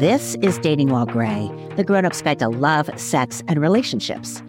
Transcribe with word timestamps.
This 0.00 0.34
is 0.36 0.56
Dating 0.56 0.88
While 0.88 1.04
Gray, 1.04 1.50
the 1.76 1.84
grown 1.84 2.06
up's 2.06 2.22
guide 2.22 2.38
to 2.38 2.48
love, 2.48 2.88
sex, 2.98 3.42
and 3.48 3.60
relationships. 3.60 4.42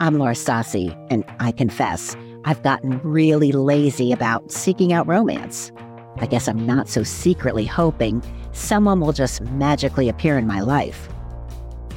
I'm 0.00 0.18
Laura 0.18 0.34
Stassi, 0.34 0.94
and 1.08 1.24
I 1.40 1.50
confess, 1.50 2.14
I've 2.44 2.62
gotten 2.62 3.00
really 3.02 3.50
lazy 3.52 4.12
about 4.12 4.52
seeking 4.52 4.92
out 4.92 5.06
romance. 5.06 5.72
I 6.18 6.26
guess 6.26 6.46
I'm 6.46 6.66
not 6.66 6.90
so 6.90 7.04
secretly 7.04 7.64
hoping 7.64 8.22
someone 8.52 9.00
will 9.00 9.14
just 9.14 9.40
magically 9.40 10.10
appear 10.10 10.36
in 10.36 10.46
my 10.46 10.60
life. 10.60 11.08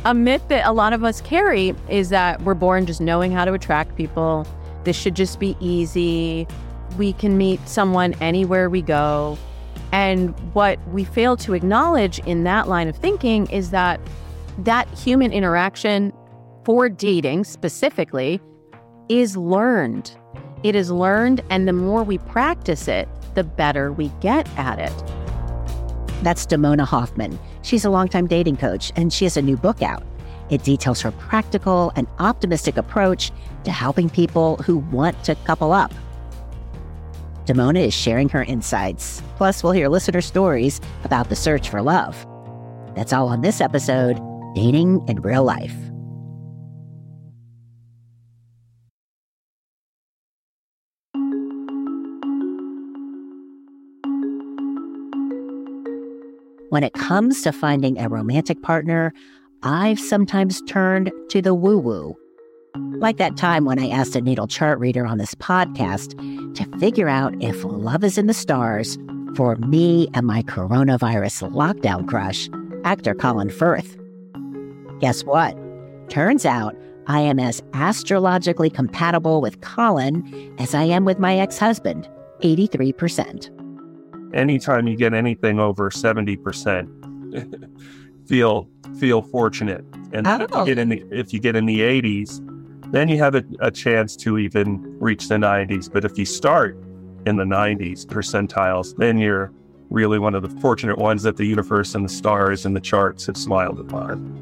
A 0.06 0.14
myth 0.14 0.48
that 0.48 0.66
a 0.66 0.72
lot 0.72 0.94
of 0.94 1.04
us 1.04 1.20
carry 1.20 1.76
is 1.90 2.12
that 2.12 2.42
we're 2.44 2.54
born 2.54 2.86
just 2.86 3.02
knowing 3.02 3.34
how 3.34 3.44
to 3.44 3.52
attract 3.52 3.98
people. 3.98 4.48
This 4.86 4.96
should 4.96 5.18
just 5.18 5.38
be 5.38 5.58
easy. 5.60 6.48
We 6.98 7.12
can 7.12 7.38
meet 7.38 7.60
someone 7.68 8.14
anywhere 8.22 8.70
we 8.70 8.82
go. 8.82 9.38
And 9.92 10.38
what 10.54 10.80
we 10.90 11.04
fail 11.04 11.36
to 11.38 11.54
acknowledge 11.54 12.20
in 12.20 12.44
that 12.46 12.68
line 12.68 12.88
of 12.88 12.96
thinking 12.96 13.48
is 13.48 13.72
that 13.72 14.00
that 14.60 14.88
human 14.98 15.32
interaction 15.32 16.14
for 16.64 16.90
dating 16.90 17.44
specifically 17.44 18.40
is 19.10 19.36
learned. 19.36 20.16
It 20.64 20.76
is 20.76 20.92
learned, 20.92 21.44
and 21.50 21.68
the 21.68 21.74
more 21.74 22.04
we 22.04 22.20
practice 22.20 22.88
it, 22.88 23.10
the 23.34 23.44
better 23.44 23.92
we 23.92 24.10
get 24.22 24.48
at 24.58 24.80
it. 24.80 24.94
That's 26.24 26.46
Damona 26.46 26.86
Hoffman. 26.86 27.40
She's 27.64 27.84
a 27.84 27.90
longtime 27.90 28.28
dating 28.28 28.58
coach, 28.58 28.92
and 28.96 29.12
she 29.12 29.26
has 29.26 29.38
a 29.38 29.42
new 29.42 29.58
book 29.58 29.82
out. 29.82 30.04
It 30.50 30.64
details 30.64 31.02
her 31.02 31.12
practical 31.12 31.92
and 31.96 32.08
optimistic 32.20 32.78
approach 32.78 33.32
to 33.64 33.72
helping 33.72 34.10
people 34.10 34.58
who 34.58 34.78
want 34.78 35.24
to 35.24 35.36
couple 35.36 35.72
up. 35.72 35.94
Damona 37.52 37.86
is 37.86 37.94
sharing 37.94 38.30
her 38.30 38.44
insights. 38.44 39.22
Plus, 39.36 39.62
we'll 39.62 39.74
hear 39.74 39.90
listener 39.90 40.22
stories 40.22 40.80
about 41.04 41.28
the 41.28 41.36
search 41.36 41.68
for 41.68 41.82
love. 41.82 42.26
That's 42.96 43.12
all 43.12 43.28
on 43.28 43.42
this 43.42 43.60
episode 43.60 44.22
Dating 44.56 45.06
in 45.10 45.22
Real 45.22 45.44
Life. 45.44 45.76
When 56.70 56.86
it 56.86 56.94
comes 56.94 57.42
to 57.42 57.52
finding 57.52 58.00
a 58.00 58.08
romantic 58.08 58.62
partner, 58.62 59.12
I've 59.62 60.00
sometimes 60.00 60.62
turned 60.62 61.12
to 61.32 61.42
the 61.42 61.54
woo 61.54 61.78
woo. 61.78 62.16
Like 62.76 63.18
that 63.18 63.38
time 63.38 63.66
when 63.66 63.80
I 63.80 63.90
asked 63.90 64.16
a 64.16 64.22
natal 64.22 64.48
chart 64.48 64.80
reader 64.80 65.06
on 65.06 65.18
this 65.18 65.36
podcast 65.36 66.16
to 66.56 66.80
figure 66.80 67.10
out 67.10 67.34
if 67.42 67.64
love 67.64 68.04
is 68.04 68.18
in 68.18 68.28
the 68.28 68.34
stars 68.34 68.98
for 69.36 69.56
me 69.58 70.10
and 70.14 70.26
my 70.26 70.44
coronavirus 70.44 71.52
lockdown 71.52 72.08
crush, 72.08 72.50
actor 72.84 73.16
Colin 73.16 73.50
Firth. 73.50 73.98
Guess 75.00 75.24
what? 75.24 75.58
Turns 76.10 76.46
out 76.46 76.76
I 77.08 77.22
am 77.22 77.40
as 77.40 77.62
astrologically 77.74 78.70
compatible 78.70 79.42
with 79.42 79.62
Colin 79.62 80.56
as 80.60 80.76
I 80.76 80.84
am 80.84 81.06
with 81.06 81.20
my 81.20 81.38
ex 81.38 81.58
husband, 81.58 82.10
83% 82.42 83.50
anytime 84.34 84.88
you 84.88 84.96
get 84.96 85.14
anything 85.14 85.60
over 85.60 85.90
70%, 85.90 88.28
feel 88.28 88.70
feel 89.00 89.22
fortunate. 89.22 89.86
And 90.14 90.28
oh. 90.28 90.42
if, 90.42 90.52
you 90.52 90.66
get 90.66 90.78
in 90.78 90.90
the, 90.90 91.04
if 91.12 91.34
you 91.34 91.40
get 91.40 91.56
in 91.56 91.66
the 91.66 91.80
80s, 91.80 92.46
then 92.92 93.10
you 93.10 93.18
have 93.18 93.36
a, 93.36 93.44
a 93.60 93.72
chance 93.72 94.16
to 94.18 94.38
even 94.38 94.98
reach 95.00 95.28
the 95.28 95.36
90s. 95.36 95.92
But 95.92 96.06
if 96.06 96.18
you 96.18 96.26
start 96.26 96.78
in 97.26 97.38
the 97.38 97.44
90s 97.44 98.06
percentiles, 98.06 98.96
then 98.98 99.18
you're 99.18 99.52
really 99.90 100.20
one 100.20 100.36
of 100.36 100.42
the 100.42 100.50
fortunate 100.62 100.98
ones 100.98 101.24
that 101.24 101.38
the 101.38 101.46
universe 101.46 101.96
and 101.96 102.06
the 102.06 102.10
stars 102.10 102.66
and 102.66 102.76
the 102.76 102.82
charts 102.82 103.26
have 103.26 103.38
smiled 103.38 103.80
upon. 103.80 104.40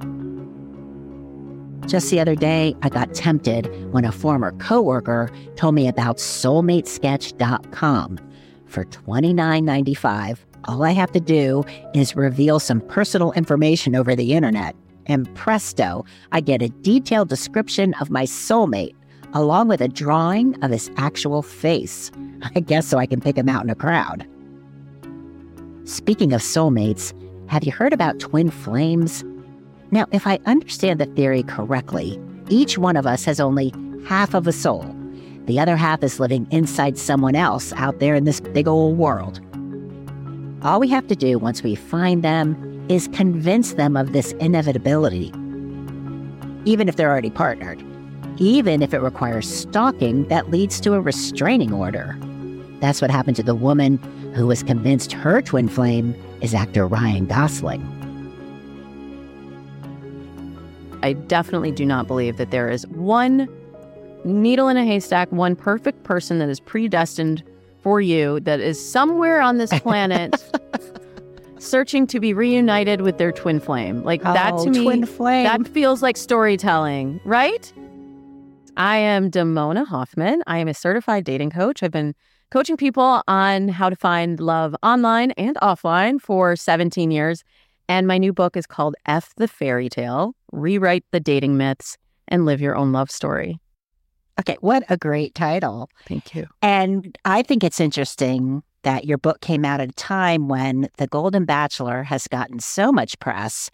Just 1.88 2.12
the 2.12 2.20
other 2.20 2.36
day, 2.36 2.76
I 2.84 2.90
got 2.90 3.16
tempted 3.16 3.92
when 3.92 4.06
a 4.06 4.12
former 4.12 4.52
coworker 4.54 5.32
told 5.56 5.74
me 5.74 5.88
about 5.88 6.18
soulmatesketch.com 6.18 8.20
for 8.68 8.86
$29.95, 8.86 10.38
all 10.66 10.84
I 10.84 10.92
have 10.92 11.12
to 11.14 11.20
do 11.20 11.64
is 11.96 12.16
reveal 12.16 12.60
some 12.60 12.82
personal 12.82 13.32
information 13.32 13.96
over 13.96 14.16
the 14.16 14.34
internet, 14.34 14.76
and 15.10 15.34
presto, 15.36 16.06
I 16.32 16.40
get 16.40 16.62
a 16.62 16.70
detailed 16.70 17.28
description 17.28 17.94
of 17.96 18.10
my 18.10 18.24
soulmate, 18.24 18.96
along 19.34 19.68
with 19.68 19.82
a 19.82 19.88
drawing 19.88 20.62
of 20.64 20.72
his 20.72 20.90
actual 20.96 21.42
face. 21.42 22.12
I 22.56 22.62
guess 22.62 22.88
so 22.88 22.98
I 22.98 23.06
can 23.06 23.20
pick 23.20 23.38
him 23.38 23.50
out 23.50 23.64
in 23.64 23.70
a 23.70 23.76
crowd. 23.76 24.26
Speaking 25.84 26.34
of 26.34 26.42
soulmates, 26.42 27.14
have 27.50 27.64
you 27.64 27.72
heard 27.72 27.94
about 27.94 28.20
twin 28.20 28.52
flames? 28.52 29.26
Now, 29.92 30.06
if 30.12 30.26
I 30.28 30.40
understand 30.46 31.00
the 31.00 31.08
theory 31.08 31.44
correctly, 31.44 32.22
each 32.48 32.78
one 32.78 32.96
of 32.96 33.08
us 33.08 33.26
has 33.26 33.40
only 33.40 33.74
half 34.06 34.34
of 34.34 34.48
a 34.48 34.52
soul 34.52 34.96
the 35.50 35.60
other 35.60 35.76
half 35.76 36.04
is 36.04 36.20
living 36.20 36.48
inside 36.52 36.96
someone 36.96 37.36
else 37.36 37.74
out 37.74 37.98
there 37.98 38.14
in 38.14 38.26
this 38.26 38.40
big 38.40 38.68
old 38.68 39.00
world. 39.00 39.42
All 40.62 40.80
we 40.80 40.88
have 40.90 41.08
to 41.08 41.16
do 41.16 41.40
once 41.40 41.64
we 41.64 41.74
find 41.74 42.24
them 42.24 42.56
is 42.90 43.08
convince 43.14 43.74
them 43.74 43.96
of 43.96 44.14
this 44.14 44.34
inevitability, 44.34 45.28
even 46.66 46.90
if 46.90 46.96
they're 46.96 47.10
already 47.10 47.30
partnered, 47.30 47.84
even 48.38 48.82
if 48.82 48.94
it 48.94 49.00
requires 49.00 49.48
stalking 49.48 50.28
that 50.28 50.50
leads 50.50 50.82
to 50.82 50.94
a 50.94 51.02
restraining 51.02 51.72
order. 51.72 52.18
That's 52.80 53.02
what 53.02 53.12
happened 53.12 53.36
to 53.38 53.44
the 53.44 53.56
woman 53.56 53.98
who 54.34 54.48
was 54.48 54.64
convinced 54.64 55.12
her 55.12 55.42
twin 55.42 55.70
flame 55.70 56.16
is 56.42 56.54
actor 56.56 56.88
Ryan 56.88 57.28
Gosling. 57.28 57.96
I 61.04 61.14
definitely 61.14 61.72
do 61.72 61.86
not 61.86 62.08
believe 62.08 62.38
that 62.38 62.52
there 62.52 62.70
is 62.70 62.88
one 62.88 63.48
needle 64.24 64.68
in 64.68 64.78
a 64.78 64.86
haystack, 64.86 65.32
one 65.32 65.56
perfect 65.56 66.04
person 66.04 66.40
that 66.40 66.50
is 66.50 66.60
predestined 66.60 67.44
for 67.82 68.02
you, 68.02 68.40
that 68.42 68.60
is 68.60 68.84
somewhere 68.84 69.42
on 69.42 69.58
this 69.58 69.72
planet. 69.80 70.36
Searching 71.60 72.08
to 72.08 72.20
be 72.20 72.34
reunited 72.34 73.02
with 73.02 73.18
their 73.18 73.32
twin 73.32 73.60
flame. 73.60 74.04
Like 74.04 74.22
oh, 74.26 74.34
that 74.34 74.58
to 74.60 74.70
me, 74.70 74.84
twin 74.84 75.06
flame. 75.06 75.44
that 75.44 75.68
feels 75.68 76.02
like 76.02 76.18
storytelling, 76.18 77.20
right? 77.26 77.72
I 78.78 78.98
am 78.98 79.30
Damona 79.30 79.86
Hoffman. 79.86 80.42
I 80.48 80.58
am 80.58 80.68
a 80.68 80.74
certified 80.74 81.26
dating 81.26 81.52
coach. 81.52 81.84
I've 81.84 81.92
been 81.92 82.16
coaching 82.50 82.78
people 82.78 83.22
on 83.28 83.68
how 83.68 83.90
to 83.90 83.96
find 83.96 84.40
love 84.40 84.76
online 84.82 85.32
and 85.32 85.56
offline 85.58 86.20
for 86.20 86.56
17 86.56 87.12
years. 87.12 87.44
And 87.88 88.08
my 88.08 88.18
new 88.18 88.34
book 88.34 88.56
is 88.56 88.66
called 88.66 88.96
F 89.06 89.34
the 89.36 89.48
Fairy 89.48 89.90
Tale 89.90 90.36
Rewrite 90.52 91.06
the 91.12 91.20
Dating 91.20 91.58
Myths 91.58 91.98
and 92.28 92.46
Live 92.46 92.62
Your 92.62 92.76
Own 92.76 92.92
Love 92.92 93.12
Story. 93.12 93.60
Okay, 94.40 94.58
what 94.62 94.84
a 94.90 94.96
great 94.96 95.36
title. 95.36 95.90
Thank 96.08 96.34
you. 96.34 96.48
And 96.62 97.18
I 97.26 97.42
think 97.42 97.64
it's 97.64 97.82
interesting 97.82 98.64
that 98.84 99.06
your 99.06 99.18
book 99.18 99.42
came 99.42 99.66
out 99.66 99.82
at 99.82 99.90
a 99.90 99.94
time 99.94 100.48
when 100.48 100.90
The 100.98 101.08
Golden 101.08 101.46
Bachelor 101.46 102.04
has 102.04 102.28
gotten 102.28 102.60
so 102.60 102.92
much 102.92 103.20
press. 103.20 103.70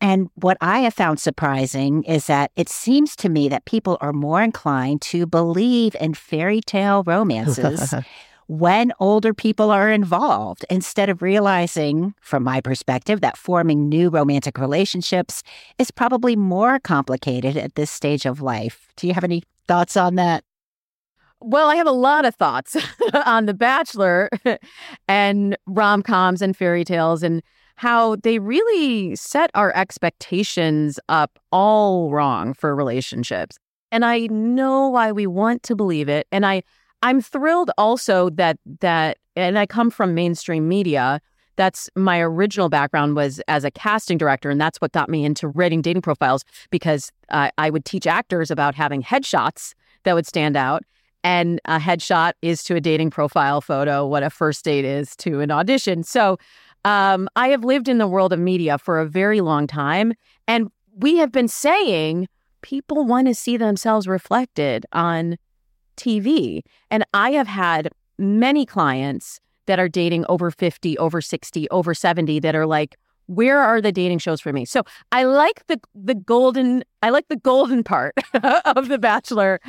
And 0.00 0.28
what 0.34 0.56
I 0.60 0.80
have 0.80 0.94
found 0.94 1.20
surprising 1.20 2.02
is 2.04 2.26
that 2.26 2.50
it 2.56 2.68
seems 2.68 3.16
to 3.16 3.28
me 3.28 3.48
that 3.48 3.64
people 3.64 3.96
are 4.00 4.12
more 4.12 4.42
inclined 4.42 5.00
to 5.02 5.26
believe 5.26 5.96
in 6.00 6.14
fairy 6.14 6.60
tale 6.60 7.02
romances 7.04 7.94
when 8.46 8.92
older 9.00 9.32
people 9.32 9.70
are 9.70 9.90
involved 9.90 10.66
instead 10.68 11.08
of 11.08 11.22
realizing, 11.22 12.14
from 12.20 12.42
my 12.42 12.60
perspective, 12.60 13.22
that 13.22 13.38
forming 13.38 13.88
new 13.88 14.10
romantic 14.10 14.58
relationships 14.58 15.42
is 15.78 15.90
probably 15.90 16.36
more 16.36 16.78
complicated 16.78 17.56
at 17.56 17.74
this 17.74 17.90
stage 17.90 18.26
of 18.26 18.42
life. 18.42 18.88
Do 18.96 19.06
you 19.06 19.14
have 19.14 19.24
any 19.24 19.42
Thoughts 19.66 19.96
on 19.96 20.16
that? 20.16 20.44
Well, 21.46 21.68
I 21.68 21.76
have 21.76 21.86
a 21.86 21.92
lot 21.92 22.24
of 22.24 22.34
thoughts 22.34 22.74
on 23.26 23.44
The 23.44 23.52
Bachelor 23.52 24.30
and 25.08 25.58
rom 25.66 26.02
coms 26.02 26.40
and 26.40 26.56
fairy 26.56 26.84
tales 26.84 27.22
and 27.22 27.42
how 27.76 28.16
they 28.16 28.38
really 28.38 29.14
set 29.14 29.50
our 29.54 29.70
expectations 29.76 30.98
up 31.10 31.38
all 31.52 32.10
wrong 32.10 32.54
for 32.54 32.74
relationships. 32.74 33.58
And 33.92 34.06
I 34.06 34.20
know 34.28 34.88
why 34.88 35.12
we 35.12 35.26
want 35.26 35.62
to 35.64 35.76
believe 35.76 36.08
it. 36.08 36.26
And 36.32 36.46
I, 36.46 36.62
I'm 37.02 37.20
thrilled 37.20 37.70
also 37.76 38.30
that 38.30 38.56
that 38.80 39.18
and 39.36 39.58
I 39.58 39.66
come 39.66 39.90
from 39.90 40.14
mainstream 40.14 40.66
media. 40.66 41.20
That's 41.56 41.90
my 41.94 42.20
original 42.20 42.70
background 42.70 43.16
was 43.16 43.40
as 43.48 43.64
a 43.64 43.70
casting 43.70 44.16
director, 44.16 44.48
and 44.48 44.58
that's 44.58 44.80
what 44.80 44.92
got 44.92 45.10
me 45.10 45.26
into 45.26 45.48
writing 45.48 45.82
dating 45.82 46.02
profiles 46.02 46.42
because 46.70 47.12
uh, 47.28 47.50
I 47.58 47.68
would 47.68 47.84
teach 47.84 48.06
actors 48.06 48.50
about 48.50 48.74
having 48.74 49.02
headshots 49.02 49.74
that 50.04 50.14
would 50.14 50.26
stand 50.26 50.56
out. 50.56 50.84
And 51.24 51.60
a 51.64 51.78
headshot 51.78 52.34
is 52.42 52.62
to 52.64 52.76
a 52.76 52.80
dating 52.80 53.10
profile 53.10 53.60
photo 53.60 54.06
what 54.06 54.22
a 54.22 54.30
first 54.30 54.64
date 54.64 54.84
is 54.84 55.16
to 55.16 55.40
an 55.40 55.50
audition. 55.50 56.04
So 56.04 56.38
um, 56.84 57.28
I 57.34 57.48
have 57.48 57.64
lived 57.64 57.88
in 57.88 57.98
the 57.98 58.06
world 58.06 58.32
of 58.32 58.38
media 58.38 58.78
for 58.78 59.00
a 59.00 59.06
very 59.06 59.40
long 59.40 59.66
time, 59.66 60.12
and 60.46 60.70
we 60.94 61.16
have 61.16 61.32
been 61.32 61.48
saying 61.48 62.28
people 62.60 63.04
want 63.04 63.26
to 63.26 63.34
see 63.34 63.56
themselves 63.56 64.06
reflected 64.06 64.86
on 64.92 65.36
TV. 65.96 66.60
And 66.90 67.04
I 67.14 67.32
have 67.32 67.46
had 67.46 67.90
many 68.18 68.66
clients 68.66 69.40
that 69.66 69.78
are 69.78 69.88
dating 69.88 70.24
over 70.28 70.50
50, 70.50 70.98
over 70.98 71.20
60, 71.20 71.68
over 71.70 71.94
70 71.94 72.38
that 72.40 72.54
are 72.54 72.66
like, 72.66 72.96
where 73.26 73.60
are 73.60 73.80
the 73.80 73.92
dating 73.92 74.18
shows 74.18 74.40
for 74.40 74.52
me? 74.52 74.64
So 74.64 74.82
I 75.12 75.24
like 75.24 75.66
the 75.66 75.80
the 75.94 76.14
golden 76.14 76.84
I 77.02 77.10
like 77.10 77.28
the 77.28 77.36
golden 77.36 77.84
part 77.84 78.14
of 78.64 78.88
The 78.88 78.98
Bachelor. 78.98 79.60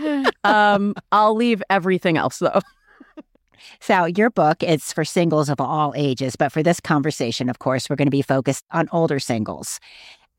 Um, 0.43 0.93
I'll 1.11 1.35
leave 1.35 1.61
everything 1.69 2.17
else 2.17 2.39
though. 2.39 2.61
So, 3.79 4.05
your 4.05 4.29
book 4.29 4.61
is 4.61 4.93
for 4.93 5.03
singles 5.03 5.49
of 5.49 5.59
all 5.59 5.93
ages, 5.95 6.35
but 6.35 6.51
for 6.51 6.61
this 6.61 6.79
conversation, 6.79 7.49
of 7.49 7.57
course, 7.57 7.89
we're 7.89 7.95
going 7.95 8.07
to 8.07 8.11
be 8.11 8.21
focused 8.21 8.63
on 8.71 8.87
older 8.91 9.19
singles. 9.19 9.79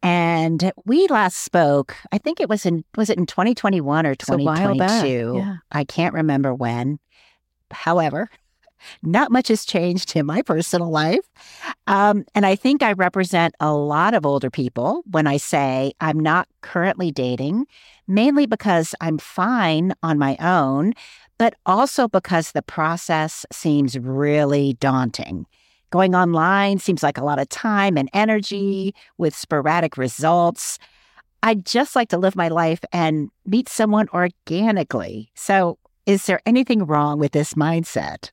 And 0.02 0.72
we 0.84 1.06
last 1.08 1.38
spoke, 1.38 1.96
I 2.12 2.18
think 2.18 2.40
it 2.40 2.48
was 2.48 2.66
in 2.66 2.84
was 2.96 3.10
it 3.10 3.18
in 3.18 3.26
2021 3.26 4.06
or 4.06 4.14
2022? 4.14 5.34
Yeah. 5.36 5.56
I 5.72 5.84
can't 5.84 6.14
remember 6.14 6.54
when. 6.54 6.98
However, 7.70 8.30
not 9.02 9.30
much 9.30 9.48
has 9.48 9.64
changed 9.64 10.14
in 10.16 10.26
my 10.26 10.42
personal 10.42 10.90
life. 10.90 11.28
Um, 11.86 12.24
and 12.34 12.46
I 12.46 12.56
think 12.56 12.82
I 12.82 12.92
represent 12.92 13.54
a 13.60 13.72
lot 13.72 14.14
of 14.14 14.26
older 14.26 14.50
people 14.50 15.02
when 15.10 15.26
I 15.26 15.36
say 15.36 15.92
I'm 16.00 16.20
not 16.20 16.48
currently 16.60 17.10
dating, 17.10 17.66
mainly 18.06 18.46
because 18.46 18.94
I'm 19.00 19.18
fine 19.18 19.94
on 20.02 20.18
my 20.18 20.36
own, 20.40 20.92
but 21.38 21.54
also 21.66 22.08
because 22.08 22.52
the 22.52 22.62
process 22.62 23.44
seems 23.52 23.98
really 23.98 24.74
daunting. 24.74 25.46
Going 25.90 26.14
online 26.14 26.78
seems 26.78 27.02
like 27.02 27.18
a 27.18 27.24
lot 27.24 27.38
of 27.38 27.48
time 27.48 27.96
and 27.96 28.08
energy 28.12 28.94
with 29.18 29.36
sporadic 29.36 29.96
results. 29.96 30.78
I'd 31.42 31.64
just 31.64 31.94
like 31.94 32.08
to 32.08 32.18
live 32.18 32.34
my 32.34 32.48
life 32.48 32.80
and 32.92 33.30
meet 33.44 33.68
someone 33.68 34.08
organically. 34.12 35.30
So, 35.34 35.78
is 36.04 36.26
there 36.26 36.40
anything 36.46 36.84
wrong 36.86 37.18
with 37.18 37.32
this 37.32 37.54
mindset? 37.54 38.30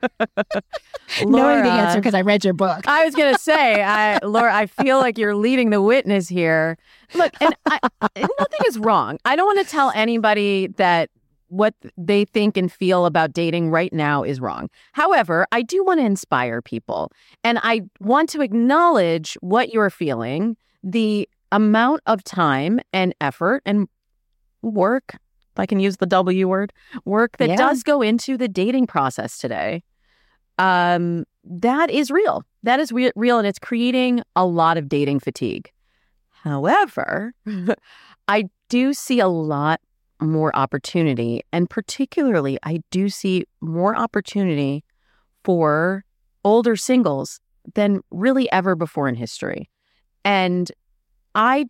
Knowing 1.22 1.62
the 1.62 1.70
answer 1.70 1.98
because 1.98 2.14
I 2.14 2.22
read 2.22 2.44
your 2.44 2.54
book. 2.54 2.86
I 2.86 3.04
was 3.04 3.14
going 3.14 3.34
to 3.34 3.40
say, 3.40 3.82
I, 3.82 4.18
Laura, 4.24 4.54
I 4.54 4.66
feel 4.66 4.98
like 4.98 5.18
you're 5.18 5.36
leading 5.36 5.70
the 5.70 5.82
witness 5.82 6.28
here. 6.28 6.78
Look, 7.14 7.32
and 7.40 7.54
I, 7.66 7.78
nothing 8.16 8.60
is 8.66 8.78
wrong. 8.78 9.18
I 9.24 9.36
don't 9.36 9.46
want 9.46 9.66
to 9.66 9.70
tell 9.70 9.92
anybody 9.94 10.68
that 10.76 11.10
what 11.48 11.74
they 11.96 12.24
think 12.24 12.56
and 12.56 12.72
feel 12.72 13.06
about 13.06 13.32
dating 13.32 13.70
right 13.70 13.92
now 13.92 14.22
is 14.22 14.40
wrong. 14.40 14.68
However, 14.92 15.46
I 15.52 15.62
do 15.62 15.84
want 15.84 16.00
to 16.00 16.06
inspire 16.06 16.60
people 16.60 17.12
and 17.44 17.58
I 17.62 17.82
want 18.00 18.28
to 18.30 18.40
acknowledge 18.40 19.34
what 19.40 19.72
you're 19.72 19.90
feeling, 19.90 20.56
the 20.82 21.28
amount 21.52 22.00
of 22.06 22.24
time 22.24 22.80
and 22.92 23.14
effort 23.20 23.62
and 23.64 23.88
work, 24.62 25.16
I 25.58 25.66
can 25.66 25.80
use 25.80 25.96
the 25.96 26.06
W 26.06 26.48
word, 26.48 26.72
work 27.04 27.36
that 27.38 27.50
yeah. 27.50 27.56
does 27.56 27.82
go 27.82 28.02
into 28.02 28.36
the 28.36 28.48
dating 28.48 28.86
process 28.86 29.38
today. 29.38 29.82
Um, 30.58 31.24
that 31.44 31.90
is 31.90 32.10
real. 32.10 32.44
That 32.62 32.80
is 32.80 32.92
re- 32.92 33.12
real 33.14 33.38
and 33.38 33.46
it's 33.46 33.58
creating 33.58 34.22
a 34.34 34.44
lot 34.44 34.78
of 34.78 34.88
dating 34.88 35.20
fatigue. 35.20 35.70
However, 36.30 37.32
I 38.28 38.48
do 38.68 38.94
see 38.94 39.20
a 39.20 39.28
lot 39.28 39.80
more 40.20 40.54
opportunity. 40.56 41.42
And 41.52 41.68
particularly, 41.68 42.58
I 42.62 42.80
do 42.90 43.08
see 43.08 43.44
more 43.60 43.96
opportunity 43.96 44.84
for 45.44 46.04
older 46.44 46.76
singles 46.76 47.40
than 47.74 48.00
really 48.10 48.50
ever 48.52 48.74
before 48.74 49.08
in 49.08 49.14
history. 49.14 49.68
And 50.24 50.70
I, 51.36 51.66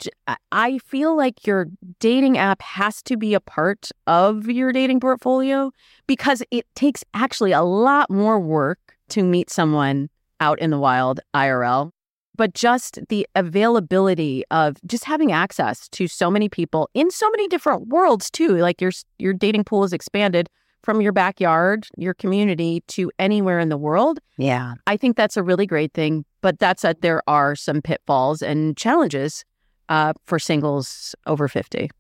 I 0.52 0.78
feel 0.78 1.16
like 1.16 1.44
your 1.44 1.66
dating 1.98 2.38
app 2.38 2.62
has 2.62 3.02
to 3.02 3.16
be 3.16 3.34
a 3.34 3.40
part 3.40 3.90
of 4.06 4.48
your 4.48 4.72
dating 4.72 5.00
portfolio 5.00 5.72
because 6.06 6.40
it 6.52 6.66
takes 6.76 7.02
actually 7.14 7.50
a 7.50 7.62
lot 7.62 8.08
more 8.08 8.38
work 8.38 8.78
to 9.08 9.24
meet 9.24 9.50
someone 9.50 10.08
out 10.38 10.60
in 10.60 10.70
the 10.70 10.78
wild 10.78 11.18
IRL 11.34 11.90
but 12.36 12.54
just 12.54 13.00
the 13.08 13.26
availability 13.34 14.44
of 14.50 14.76
just 14.86 15.04
having 15.04 15.32
access 15.32 15.88
to 15.88 16.06
so 16.06 16.30
many 16.30 16.48
people 16.48 16.88
in 16.94 17.10
so 17.10 17.28
many 17.30 17.48
different 17.48 17.88
worlds 17.88 18.30
too. 18.30 18.58
Like 18.58 18.80
your 18.80 18.92
your 19.18 19.32
dating 19.32 19.64
pool 19.64 19.84
is 19.84 19.94
expanded 19.94 20.48
from 20.82 21.00
your 21.00 21.12
backyard, 21.12 21.88
your 21.96 22.14
community 22.14 22.82
to 22.88 23.10
anywhere 23.18 23.58
in 23.58 23.70
the 23.70 23.76
world. 23.76 24.20
Yeah. 24.36 24.74
I 24.86 24.96
think 24.96 25.16
that's 25.16 25.36
a 25.36 25.42
really 25.42 25.66
great 25.66 25.92
thing, 25.94 26.24
but 26.42 26.58
that's 26.58 26.82
that 26.82 27.00
there 27.00 27.22
are 27.26 27.56
some 27.56 27.82
pitfalls 27.82 28.42
and 28.42 28.76
challenges 28.76 29.44
uh, 29.88 30.12
for 30.24 30.38
singles 30.38 31.14
over 31.26 31.48
50. 31.48 31.90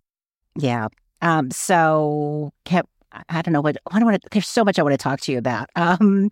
Yeah. 0.58 0.88
Um, 1.22 1.50
so 1.50 2.52
kept 2.64 2.88
I 3.30 3.40
don't 3.40 3.52
know 3.52 3.62
what 3.62 3.78
I 3.90 3.98
don't 3.98 4.06
want 4.06 4.22
to, 4.22 4.28
there's 4.30 4.48
so 4.48 4.64
much 4.64 4.78
I 4.78 4.82
want 4.82 4.92
to 4.92 4.98
talk 4.98 5.20
to 5.22 5.32
you 5.32 5.38
about. 5.38 5.70
Um, 5.74 6.28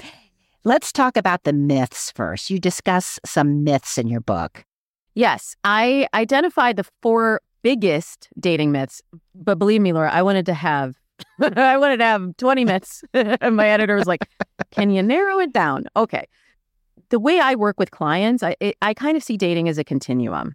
Let's 0.66 0.92
talk 0.92 1.18
about 1.18 1.44
the 1.44 1.52
myths 1.52 2.10
first. 2.10 2.48
You 2.48 2.58
discuss 2.58 3.20
some 3.26 3.64
myths 3.64 3.98
in 3.98 4.08
your 4.08 4.22
book. 4.22 4.64
Yes, 5.12 5.54
I 5.62 6.08
identified 6.14 6.76
the 6.76 6.86
four 7.02 7.42
biggest 7.60 8.30
dating 8.40 8.72
myths, 8.72 9.02
but 9.34 9.58
believe 9.58 9.82
me, 9.82 9.92
Laura, 9.92 10.10
I 10.10 10.22
wanted 10.22 10.46
to 10.46 10.54
have 10.54 10.94
I 11.40 11.76
wanted 11.76 11.98
to 11.98 12.04
have 12.04 12.36
20 12.38 12.64
myths. 12.64 13.04
and 13.12 13.56
my 13.56 13.68
editor 13.68 13.94
was 13.94 14.06
like, 14.06 14.26
"Can 14.70 14.90
you 14.90 15.02
narrow 15.02 15.38
it 15.38 15.52
down?" 15.52 15.84
Okay. 15.96 16.26
The 17.10 17.20
way 17.20 17.40
I 17.40 17.56
work 17.56 17.78
with 17.78 17.90
clients, 17.90 18.42
I 18.42 18.56
it, 18.58 18.76
I 18.80 18.94
kind 18.94 19.18
of 19.18 19.22
see 19.22 19.36
dating 19.36 19.68
as 19.68 19.76
a 19.76 19.84
continuum. 19.84 20.54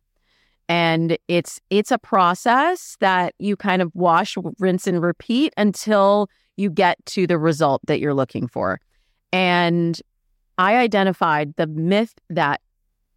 And 0.69 1.17
it's 1.27 1.59
it's 1.71 1.91
a 1.91 1.97
process 1.97 2.95
that 2.99 3.33
you 3.39 3.57
kind 3.57 3.81
of 3.81 3.91
wash, 3.95 4.37
rinse 4.59 4.85
and 4.87 5.01
repeat 5.01 5.53
until 5.57 6.29
you 6.57 6.69
get 6.69 7.03
to 7.07 7.25
the 7.25 7.39
result 7.39 7.81
that 7.87 7.99
you're 7.99 8.13
looking 8.13 8.47
for. 8.47 8.79
And 9.33 9.99
I 10.59 10.75
identified 10.75 11.55
the 11.55 11.67
myth 11.67 12.13
that 12.29 12.61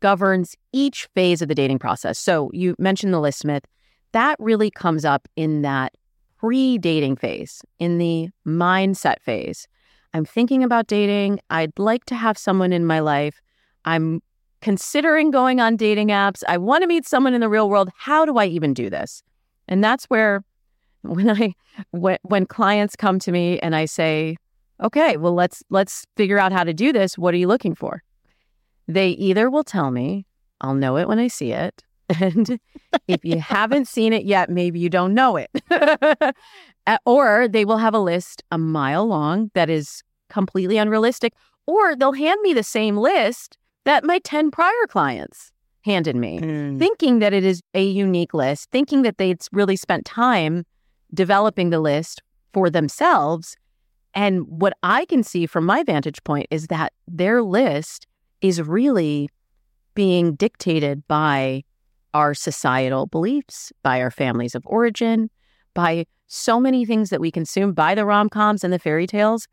governs 0.01 0.57
each 0.73 1.09
phase 1.15 1.43
of 1.43 1.49
the 1.49 1.55
dating 1.55 1.79
process. 1.79 2.19
So 2.19 2.51
you 2.53 2.75
mentioned 2.79 3.13
the 3.13 3.21
list 3.21 3.45
myth. 3.45 3.65
That 4.13 4.37
really 4.39 4.71
comes 4.71 5.05
up 5.05 5.29
in 5.37 5.63
that 5.63 5.93
pre 6.39 6.79
dating 6.79 7.17
phase, 7.17 7.63
in 7.79 7.99
the 7.99 8.31
mindset 8.47 9.21
phase. 9.21 9.69
I'm 10.15 10.25
thinking 10.25 10.63
about 10.63 10.87
dating. 10.87 11.41
I'd 11.51 11.79
like 11.79 12.05
to 12.07 12.15
have 12.15 12.37
someone 12.37 12.73
in 12.73 12.85
my 12.85 13.01
life. 13.01 13.41
I'm 13.85 14.23
considering 14.63 15.31
going 15.31 15.61
on 15.61 15.77
dating 15.77 16.09
apps. 16.09 16.43
I 16.49 16.57
want 16.57 16.83
to 16.83 16.89
meet 16.89 17.07
someone 17.07 17.35
in 17.35 17.41
the 17.41 17.49
real 17.49 17.69
world. 17.69 17.91
How 17.97 18.25
do 18.25 18.39
I 18.39 18.47
even 18.47 18.73
do 18.73 18.89
this? 18.89 19.23
And 19.69 19.85
that's 19.85 20.05
where 20.07 20.43
when 21.03 21.29
I 21.29 21.55
when, 21.91 22.19
when 22.23 22.47
clients 22.47 22.97
come 22.97 23.19
to 23.19 23.33
me 23.33 23.59
and 23.59 23.77
I 23.77 23.85
say, 23.85 24.37
okay, 24.83 25.17
well 25.17 25.35
let's 25.35 25.63
let's 25.69 26.07
figure 26.17 26.39
out 26.39 26.53
how 26.53 26.65
to 26.65 26.73
do 26.73 26.93
this. 26.93 27.19
What 27.19 27.35
are 27.35 27.37
you 27.37 27.49
looking 27.49 27.75
for? 27.75 28.03
They 28.89 29.11
either 29.11 29.51
will 29.51 29.65
tell 29.65 29.91
me, 29.91 30.27
I'll 30.61 30.75
know 30.75 30.97
it 30.97 31.09
when 31.09 31.19
I 31.19 31.29
see 31.29 31.53
it. 31.53 31.85
And 32.21 32.61
if 33.09 33.25
you 33.25 33.39
haven't 33.41 33.89
seen 33.89 34.13
it 34.13 34.25
yet, 34.25 34.51
maybe 34.51 34.79
you 34.79 34.91
don't 34.91 35.15
know 35.15 35.37
it. 35.37 35.51
or 37.07 37.49
they 37.49 37.65
will 37.65 37.79
have 37.79 37.95
a 37.95 37.99
list 37.99 38.43
a 38.51 38.59
mile 38.59 39.07
long 39.07 39.51
that 39.55 39.71
is 39.71 40.03
completely 40.29 40.77
unrealistic. 40.77 41.33
Or 41.67 41.97
they'll 41.97 42.13
hand 42.13 42.41
me 42.43 42.53
the 42.53 42.63
same 42.63 42.99
list 42.99 43.57
that 43.85 44.05
my 44.05 44.19
10 44.21 44.51
prior 44.51 44.87
clients 44.89 45.51
handed 45.85 46.17
me, 46.17 46.39
mm. 46.39 46.79
thinking 46.79 47.19
that 47.19 47.33
it 47.33 47.45
is 47.45 47.61
a 47.75 47.83
unique 47.83 48.35
list, 48.35 48.71
thinking 48.71 49.03
that 49.03 49.19
they'd 49.19 49.41
really 49.53 49.77
spent 49.77 50.05
time 50.05 50.65
developing 51.13 51.71
the 51.71 51.81
list 51.81 52.23
for 52.53 52.71
themselves 52.71 53.57
and 54.15 54.47
what 54.47 54.77
I 54.83 55.05
can 55.07 55.23
see 55.23 55.47
from 55.47 55.65
my 55.65 55.83
vantage 55.83 56.23
point 56.25 56.47
is 56.51 56.67
that 56.67 56.93
their 57.09 57.43
list 57.43 58.07
is 58.41 58.61
really 58.61 59.29
being 59.95 60.35
dictated 60.35 61.07
by 61.09 61.65
our 62.15 62.35
societal 62.35 63.07
beliefs, 63.07 63.73
by 63.83 64.01
our 64.01 64.11
families 64.11 64.55
of 64.55 64.63
origin, 64.67 65.31
by 65.75 66.07
so 66.27 66.61
many 66.61 66.85
things 66.85 67.11
that 67.11 67.21
we 67.21 67.31
consume, 67.31 67.73
by 67.73 67.95
the 67.95 68.05
rom 68.05 68.29
coms 68.29 68.65
and 68.65 68.73
the 68.73 68.79
fairy 68.79 69.07
tales. 69.07 69.49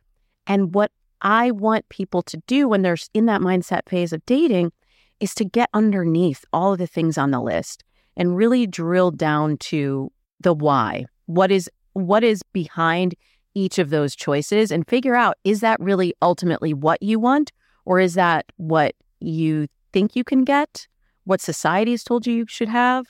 And 0.46 0.74
what 0.74 0.92
I 1.22 1.52
want 1.52 1.90
people 1.90 2.22
to 2.24 2.38
do 2.48 2.68
when 2.68 2.82
they're 2.82 2.98
in 3.14 3.26
that 3.26 3.42
mindset 3.42 3.88
phase 3.88 4.14
of 4.14 4.26
dating 4.26 4.72
is 5.20 5.34
to 5.36 5.46
get 5.46 5.70
underneath 5.74 6.46
all 6.54 6.74
of 6.74 6.80
the 6.80 6.88
things 6.88 7.18
on 7.18 7.32
the 7.32 7.42
list 7.42 7.84
and 8.16 8.36
really 8.36 8.68
drill 8.68 9.12
down 9.12 9.58
to 9.58 10.12
the 10.40 10.54
why. 10.54 11.06
What 11.26 11.52
is 11.52 11.70
what 11.94 12.24
is 12.24 12.44
behind 12.44 13.16
each 13.56 13.80
of 13.80 13.90
those 13.90 14.16
choices 14.16 14.72
and 14.72 14.88
figure 14.88 15.16
out 15.16 15.38
is 15.44 15.60
that 15.62 15.80
really 15.80 16.14
ultimately 16.22 16.74
what 16.74 17.02
you 17.02 17.20
want 17.20 17.52
or 17.86 18.00
is 18.00 18.14
that 18.14 18.46
what 18.58 18.96
you 19.20 19.68
think 19.92 20.16
you 20.16 20.24
can 20.24 20.44
get, 20.44 20.88
what 21.26 21.42
society 21.42 21.92
has 21.92 22.04
told 22.04 22.26
you 22.26 22.34
you 22.34 22.46
should 22.48 22.70
have, 22.70 23.08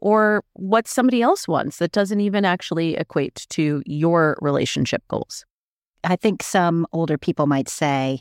or 0.00 0.44
what 0.54 0.88
somebody 0.88 1.22
else 1.22 1.48
wants 1.48 1.78
that 1.78 1.92
doesn't 1.92 2.20
even 2.20 2.44
actually 2.44 2.96
equate 2.96 3.46
to 3.48 3.82
your 3.86 4.36
relationship 4.42 5.02
goals. 5.08 5.44
I 6.06 6.16
think 6.16 6.42
some 6.42 6.86
older 6.92 7.18
people 7.18 7.46
might 7.46 7.68
say, 7.68 8.20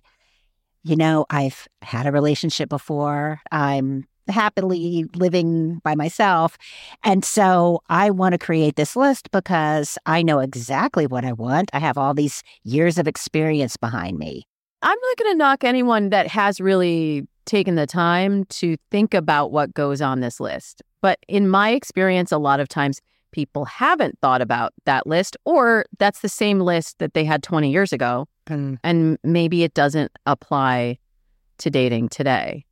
you 0.84 0.96
know, 0.96 1.26
I've 1.30 1.68
had 1.84 2.08
a 2.08 2.12
relationship 2.12 2.68
before. 2.68 3.40
I'm 3.52 4.08
happily 4.28 5.06
living 5.16 5.80
by 5.84 5.94
myself. 5.94 6.58
And 7.04 7.24
so 7.24 7.82
I 7.88 8.10
want 8.10 8.34
to 8.34 8.40
create 8.40 8.76
this 8.76 8.96
list 8.96 9.30
because 9.32 10.00
I 10.08 10.24
know 10.24 10.40
exactly 10.40 11.06
what 11.06 11.24
I 11.24 11.32
want. 11.32 11.70
I 11.74 11.80
have 11.80 11.98
all 11.98 12.16
these 12.16 12.42
years 12.64 12.98
of 12.98 13.08
experience 13.08 13.78
behind 13.78 14.18
me. 14.18 14.48
I'm 14.82 14.98
not 15.00 15.18
going 15.18 15.32
to 15.32 15.38
knock 15.38 15.64
anyone 15.64 16.10
that 16.10 16.28
has 16.28 16.60
really 16.60 17.28
taken 17.46 17.76
the 17.76 17.86
time 17.86 18.46
to 18.46 18.78
think 18.90 19.14
about 19.14 19.52
what 19.52 19.76
goes 19.76 20.02
on 20.02 20.22
this 20.22 20.40
list. 20.40 20.82
But 21.02 21.20
in 21.28 21.48
my 21.48 21.70
experience, 21.70 22.32
a 22.32 22.40
lot 22.40 22.60
of 22.60 22.68
times 22.68 23.00
people 23.36 23.66
haven't 23.66 24.18
thought 24.22 24.42
about 24.42 24.74
that 24.86 25.06
list, 25.06 25.36
or 25.44 25.86
that's 26.00 26.22
the 26.22 26.30
same 26.30 26.62
list 26.62 27.00
that 27.00 27.14
they 27.14 27.26
had 27.26 27.44
20 27.44 27.70
years 27.70 27.92
ago. 27.92 28.30
Mm. 28.48 28.78
And 28.82 29.18
maybe 29.26 29.64
it 29.64 29.74
doesn't 29.74 30.10
apply 30.26 30.98
to 31.58 31.70
dating 31.70 32.08
today. 32.08 32.64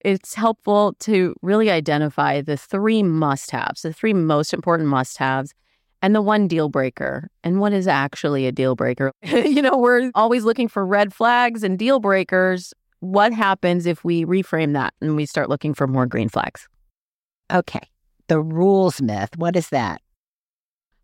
It's 0.00 0.34
helpful 0.34 0.94
to 1.00 1.34
really 1.40 1.70
identify 1.70 2.42
the 2.42 2.58
three 2.58 3.02
must 3.02 3.50
haves, 3.50 3.80
the 3.80 3.94
three 3.94 4.12
most 4.12 4.52
important 4.52 4.90
must 4.90 5.16
haves, 5.16 5.54
and 6.02 6.14
the 6.14 6.20
one 6.20 6.46
deal 6.46 6.68
breaker. 6.68 7.30
And 7.42 7.58
what 7.58 7.72
is 7.72 7.88
actually 7.88 8.46
a 8.46 8.52
deal 8.52 8.76
breaker? 8.76 9.12
you 9.22 9.62
know, 9.62 9.78
we're 9.78 10.10
always 10.14 10.44
looking 10.44 10.68
for 10.68 10.84
red 10.84 11.14
flags 11.14 11.62
and 11.62 11.78
deal 11.78 11.98
breakers. 11.98 12.74
What 13.00 13.32
happens 13.32 13.86
if 13.86 14.04
we 14.04 14.26
reframe 14.26 14.74
that 14.74 14.92
and 15.00 15.16
we 15.16 15.24
start 15.24 15.48
looking 15.48 15.72
for 15.72 15.86
more 15.86 16.04
green 16.04 16.28
flags? 16.28 16.68
Okay. 17.50 17.88
The 18.28 18.40
rules 18.40 19.00
myth. 19.00 19.30
What 19.36 19.56
is 19.56 19.70
that? 19.70 20.02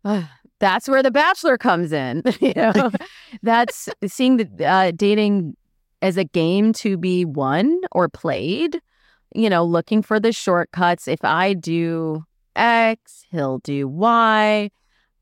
that's 0.59 0.87
where 0.87 1.03
the 1.03 1.11
bachelor 1.11 1.57
comes 1.57 1.91
in. 1.91 2.23
you 2.41 2.53
know, 2.55 2.91
that's 3.43 3.89
seeing 4.05 4.37
the 4.37 4.65
uh, 4.65 4.91
dating 4.95 5.55
as 6.01 6.17
a 6.17 6.23
game 6.23 6.73
to 6.73 6.97
be 6.97 7.25
won 7.25 7.81
or 7.91 8.09
played. 8.09 8.79
You 9.35 9.49
know, 9.49 9.63
looking 9.63 10.01
for 10.01 10.19
the 10.19 10.31
shortcuts. 10.31 11.07
If 11.07 11.23
I 11.23 11.53
do 11.53 12.23
X, 12.55 13.25
he'll 13.29 13.59
do 13.59 13.87
Y. 13.87 14.69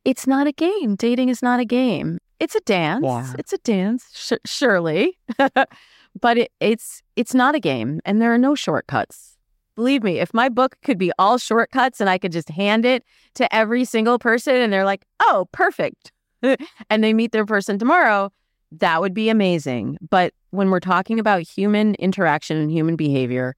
It's 0.05 0.27
not 0.27 0.47
a 0.47 0.51
game. 0.51 0.95
Dating 0.95 1.29
is 1.29 1.41
not 1.41 1.59
a 1.59 1.65
game. 1.65 2.19
It's 2.39 2.55
a 2.55 2.61
dance. 2.61 3.03
Yeah. 3.03 3.33
It's 3.39 3.53
a 3.53 3.57
dance, 3.59 4.05
sh- 4.13 4.33
surely, 4.45 5.17
but 6.21 6.37
it, 6.37 6.51
it's 6.59 7.01
it's 7.15 7.33
not 7.33 7.55
a 7.55 7.59
game, 7.59 8.01
and 8.05 8.21
there 8.21 8.33
are 8.33 8.37
no 8.37 8.55
shortcuts 8.55 9.34
believe 9.75 10.03
me, 10.03 10.19
if 10.19 10.33
my 10.33 10.49
book 10.49 10.77
could 10.83 10.97
be 10.97 11.11
all 11.19 11.37
shortcuts 11.37 11.99
and 12.01 12.09
I 12.09 12.17
could 12.17 12.31
just 12.31 12.49
hand 12.49 12.85
it 12.85 13.03
to 13.35 13.53
every 13.53 13.85
single 13.85 14.19
person 14.19 14.55
and 14.55 14.71
they're 14.71 14.85
like, 14.85 15.05
oh, 15.19 15.47
perfect. 15.51 16.11
and 16.89 17.03
they 17.03 17.13
meet 17.13 17.31
their 17.31 17.45
person 17.45 17.77
tomorrow, 17.77 18.31
that 18.71 19.01
would 19.01 19.13
be 19.13 19.29
amazing. 19.29 19.97
But 20.09 20.33
when 20.51 20.69
we're 20.69 20.79
talking 20.79 21.19
about 21.19 21.41
human 21.41 21.95
interaction 21.95 22.57
and 22.57 22.71
human 22.71 22.95
behavior, 22.95 23.55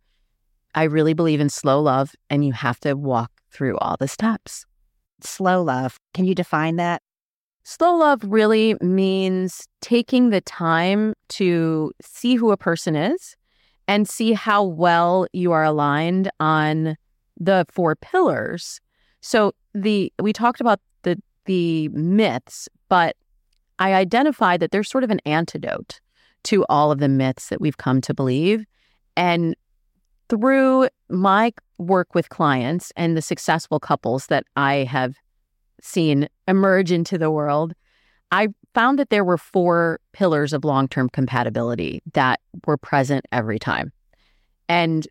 I 0.76 0.84
really 0.84 1.14
believe 1.14 1.40
in 1.40 1.50
slow 1.50 1.82
love 1.82 2.14
and 2.30 2.46
you 2.46 2.54
have 2.54 2.80
to 2.82 2.94
walk 2.96 3.32
through 3.52 3.78
all 3.78 3.98
the 3.98 4.08
steps. 4.08 4.66
Slow 5.22 5.64
love. 5.64 5.98
Can 6.14 6.26
you 6.26 6.36
define 6.36 6.76
that? 6.76 7.02
Slow 7.64 7.96
love 7.96 8.24
really 8.24 8.76
means 8.82 9.68
taking 9.82 10.30
the 10.30 10.42
time 10.42 11.14
to 11.30 11.92
see 12.02 12.36
who 12.36 12.52
a 12.52 12.58
person 12.58 12.96
is 12.96 13.36
and 13.88 14.08
see 14.08 14.34
how 14.34 14.64
well 14.64 15.28
you 15.34 15.52
are 15.52 15.64
aligned 15.64 16.30
on 16.40 16.98
the 17.40 17.66
four 17.70 17.96
pillars. 17.96 18.82
So 19.22 19.54
the 19.74 20.12
we 20.20 20.34
talked 20.34 20.62
about 20.62 20.80
the 21.04 21.22
the 21.46 21.90
myths, 21.90 22.68
but 22.90 23.16
I 23.80 23.94
identified 23.94 24.60
that 24.60 24.72
there's 24.72 24.90
sort 24.90 25.04
of 25.04 25.12
an 25.12 25.22
antidote 25.26 26.00
to 26.44 26.66
all 26.70 26.92
of 26.92 27.00
the 27.00 27.10
myths 27.10 27.50
that 27.50 27.62
we've 27.62 27.78
come 27.78 28.02
to 28.02 28.14
believe. 28.14 28.66
And 29.16 29.56
through 30.30 30.90
my 31.10 31.54
work 31.78 32.14
with 32.16 32.30
clients 32.30 32.92
and 32.96 33.16
the 33.16 33.22
successful 33.22 33.80
couples 33.80 34.28
that 34.28 34.46
I 34.56 34.84
have 34.86 35.16
seen 35.82 36.28
emerge 36.48 36.92
into 36.92 37.18
the 37.18 37.32
world, 37.32 37.74
I 38.32 38.50
found 38.74 39.00
that 39.00 39.10
there 39.10 39.24
were 39.24 39.38
four 39.38 40.00
pillars 40.14 40.54
of 40.54 40.66
long 40.66 40.88
term 40.88 41.10
compatibility 41.10 42.02
that 42.14 42.40
were 42.66 42.78
present 42.78 43.26
every 43.32 43.60
time. 43.60 43.92
And 44.70 45.08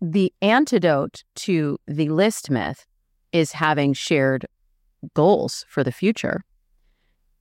the 0.00 0.32
antidote 0.40 1.24
to 1.36 1.78
the 1.86 2.08
list 2.08 2.50
myth 2.50 2.86
is 3.32 3.52
having 3.52 3.92
shared 3.92 4.46
goals 5.14 5.64
for 5.68 5.84
the 5.84 5.92
future. 5.92 6.42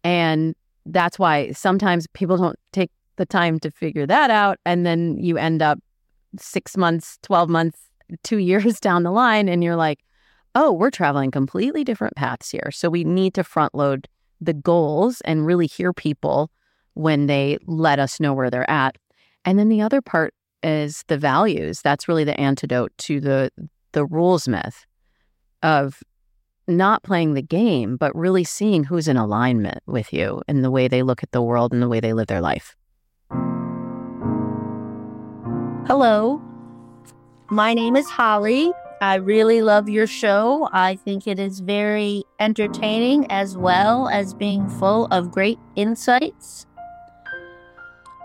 And 0.03 0.55
that's 0.85 1.19
why 1.19 1.51
sometimes 1.51 2.07
people 2.13 2.37
don't 2.37 2.59
take 2.71 2.91
the 3.17 3.25
time 3.25 3.59
to 3.59 3.71
figure 3.71 4.07
that 4.07 4.29
out. 4.31 4.57
And 4.65 4.85
then 4.85 5.17
you 5.19 5.37
end 5.37 5.61
up 5.61 5.79
six 6.37 6.77
months, 6.77 7.17
12 7.23 7.49
months, 7.49 7.79
two 8.23 8.37
years 8.49 8.79
down 8.79 9.03
the 9.03 9.11
line, 9.11 9.47
and 9.47 9.63
you're 9.63 9.75
like, 9.75 9.99
oh, 10.55 10.71
we're 10.71 10.89
traveling 10.89 11.31
completely 11.31 11.83
different 11.83 12.15
paths 12.15 12.49
here. 12.49 12.71
So 12.71 12.89
we 12.89 13.03
need 13.03 13.35
to 13.35 13.43
front 13.43 13.75
load 13.75 14.07
the 14.41 14.53
goals 14.53 15.21
and 15.21 15.45
really 15.45 15.67
hear 15.67 15.93
people 15.93 16.51
when 16.93 17.27
they 17.27 17.57
let 17.65 17.99
us 17.99 18.19
know 18.19 18.33
where 18.33 18.49
they're 18.49 18.69
at. 18.69 18.95
And 19.45 19.57
then 19.57 19.69
the 19.69 19.81
other 19.81 20.01
part 20.01 20.33
is 20.63 21.03
the 21.07 21.17
values. 21.17 21.81
That's 21.81 22.07
really 22.07 22.23
the 22.23 22.39
antidote 22.39 22.91
to 22.99 23.19
the 23.19 23.51
the 23.91 24.05
rules 24.05 24.47
myth 24.47 24.85
of 25.63 26.03
not 26.67 27.01
playing 27.01 27.33
the 27.33 27.41
game, 27.41 27.97
but 27.97 28.15
really 28.15 28.43
seeing 28.43 28.83
who's 28.83 29.07
in 29.07 29.17
alignment 29.17 29.79
with 29.87 30.13
you 30.13 30.41
in 30.47 30.61
the 30.61 30.69
way 30.69 30.87
they 30.87 31.01
look 31.01 31.23
at 31.23 31.31
the 31.31 31.41
world 31.41 31.73
and 31.73 31.81
the 31.81 31.89
way 31.89 31.99
they 31.99 32.13
live 32.13 32.27
their 32.27 32.41
life. 32.41 32.75
Hello. 35.87 36.39
My 37.49 37.73
name 37.73 37.95
is 37.95 38.07
Holly. 38.07 38.71
I 39.01 39.15
really 39.15 39.61
love 39.61 39.87
your 39.87 40.07
show. 40.07 40.67
I 40.73 40.97
think 40.97 41.25
it 41.25 41.39
is 41.39 41.61
very 41.61 42.23
entertaining 42.39 43.31
as 43.31 43.55
well 43.55 44.09
as 44.09 44.33
being 44.33 44.67
full 44.67 45.05
of 45.05 45.31
great 45.31 45.57
insights. 45.77 46.65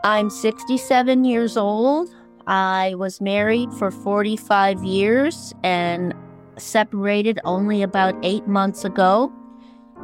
I'm 0.02 0.30
67 0.30 1.24
years 1.24 1.56
old. 1.56 2.10
I 2.48 2.94
was 2.96 3.20
married 3.20 3.72
for 3.74 3.92
45 3.92 4.82
years 4.82 5.54
and 5.62 6.12
separated 6.58 7.38
only 7.44 7.82
about 7.82 8.16
eight 8.24 8.48
months 8.48 8.84
ago. 8.84 9.32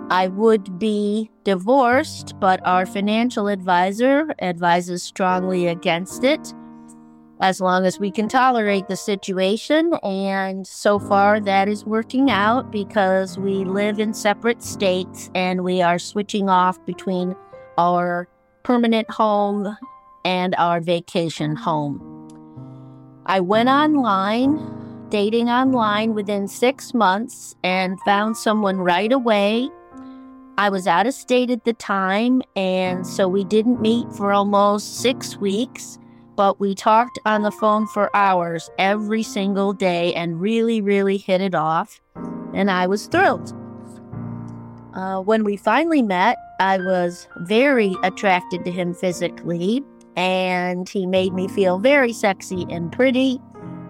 I 0.08 0.28
would 0.28 0.78
be 0.78 1.30
divorced, 1.42 2.38
but 2.38 2.64
our 2.64 2.86
financial 2.86 3.48
advisor 3.48 4.32
advises 4.40 5.02
strongly 5.02 5.66
against 5.66 6.22
it 6.22 6.54
as 7.40 7.60
long 7.60 7.86
as 7.86 7.98
we 7.98 8.10
can 8.10 8.28
tolerate 8.28 8.86
the 8.88 8.96
situation. 8.96 9.94
And 10.02 10.66
so 10.66 10.98
far, 10.98 11.40
that 11.40 11.68
is 11.68 11.84
working 11.84 12.30
out 12.30 12.70
because 12.70 13.38
we 13.38 13.64
live 13.64 13.98
in 13.98 14.12
separate 14.12 14.62
states 14.62 15.30
and 15.34 15.64
we 15.64 15.80
are 15.80 15.98
switching 15.98 16.48
off 16.48 16.84
between 16.84 17.34
our 17.78 18.28
permanent 18.62 19.10
home 19.10 19.76
and 20.24 20.54
our 20.58 20.80
vacation 20.80 21.56
home. 21.56 22.06
I 23.24 23.40
went 23.40 23.68
online, 23.68 25.06
dating 25.08 25.48
online 25.48 26.14
within 26.14 26.46
six 26.46 26.92
months, 26.92 27.54
and 27.64 27.98
found 28.02 28.36
someone 28.36 28.78
right 28.78 29.12
away. 29.12 29.70
I 30.58 30.68
was 30.68 30.86
out 30.86 31.06
of 31.06 31.14
state 31.14 31.50
at 31.50 31.64
the 31.64 31.72
time, 31.72 32.42
and 32.54 33.06
so 33.06 33.28
we 33.28 33.44
didn't 33.44 33.80
meet 33.80 34.12
for 34.12 34.32
almost 34.32 35.00
six 35.00 35.38
weeks 35.38 35.99
but 36.40 36.58
we 36.58 36.74
talked 36.74 37.18
on 37.26 37.42
the 37.42 37.50
phone 37.50 37.86
for 37.86 38.08
hours 38.16 38.70
every 38.78 39.22
single 39.22 39.74
day 39.74 40.14
and 40.14 40.40
really, 40.40 40.80
really 40.80 41.18
hit 41.18 41.42
it 41.42 41.54
off. 41.54 42.00
And 42.54 42.70
I 42.70 42.86
was 42.86 43.08
thrilled. 43.08 43.52
Uh, 44.94 45.20
when 45.20 45.44
we 45.44 45.58
finally 45.58 46.00
met, 46.00 46.38
I 46.58 46.78
was 46.78 47.28
very 47.40 47.94
attracted 48.02 48.64
to 48.64 48.70
him 48.70 48.94
physically, 48.94 49.84
and 50.16 50.88
he 50.88 51.04
made 51.04 51.34
me 51.34 51.46
feel 51.46 51.78
very 51.78 52.14
sexy 52.14 52.64
and 52.70 52.90
pretty. 52.90 53.38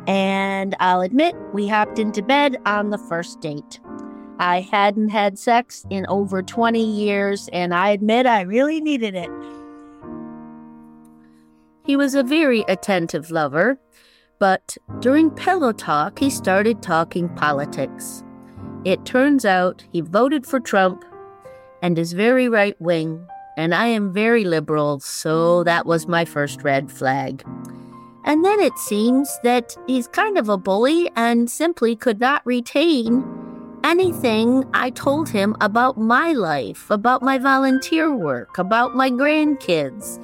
And 0.08 0.74
I'll 0.80 1.02
admit, 1.02 1.36
we 1.52 1.68
hopped 1.68 2.00
into 2.00 2.20
bed 2.20 2.56
on 2.66 2.90
the 2.90 2.98
first 2.98 3.40
date. 3.40 3.78
I 4.40 4.62
hadn't 4.62 5.10
had 5.10 5.38
sex 5.38 5.86
in 5.88 6.04
over 6.08 6.42
20 6.42 6.84
years, 6.84 7.48
and 7.52 7.72
I 7.72 7.90
admit 7.90 8.26
I 8.26 8.40
really 8.40 8.80
needed 8.80 9.14
it. 9.14 9.30
He 11.84 11.96
was 11.96 12.14
a 12.14 12.22
very 12.22 12.64
attentive 12.68 13.30
lover, 13.30 13.78
but 14.38 14.76
during 15.00 15.30
pillow 15.30 15.72
talk, 15.72 16.18
he 16.18 16.30
started 16.30 16.82
talking 16.82 17.28
politics. 17.30 18.22
It 18.84 19.04
turns 19.04 19.44
out 19.44 19.84
he 19.92 20.00
voted 20.00 20.46
for 20.46 20.60
Trump 20.60 21.04
and 21.82 21.98
is 21.98 22.12
very 22.12 22.48
right 22.48 22.80
wing 22.80 23.26
and 23.56 23.74
I 23.74 23.86
am 23.88 24.12
very 24.12 24.44
liberal, 24.44 25.00
so 25.00 25.64
that 25.64 25.84
was 25.84 26.06
my 26.06 26.24
first 26.24 26.62
red 26.62 26.90
flag. 26.90 27.44
And 28.24 28.42
then 28.42 28.58
it 28.58 28.78
seems 28.78 29.38
that 29.42 29.76
he's 29.86 30.08
kind 30.08 30.38
of 30.38 30.48
a 30.48 30.56
bully 30.56 31.10
and 31.14 31.50
simply 31.50 31.94
could 31.94 32.20
not 32.20 32.40
retain 32.46 33.22
anything 33.84 34.64
I 34.72 34.88
told 34.88 35.28
him 35.28 35.56
about 35.60 35.98
my 35.98 36.32
life, 36.32 36.90
about 36.90 37.22
my 37.22 37.36
volunteer 37.36 38.14
work, 38.14 38.56
about 38.56 38.94
my 38.94 39.10
grandkids. 39.10 40.18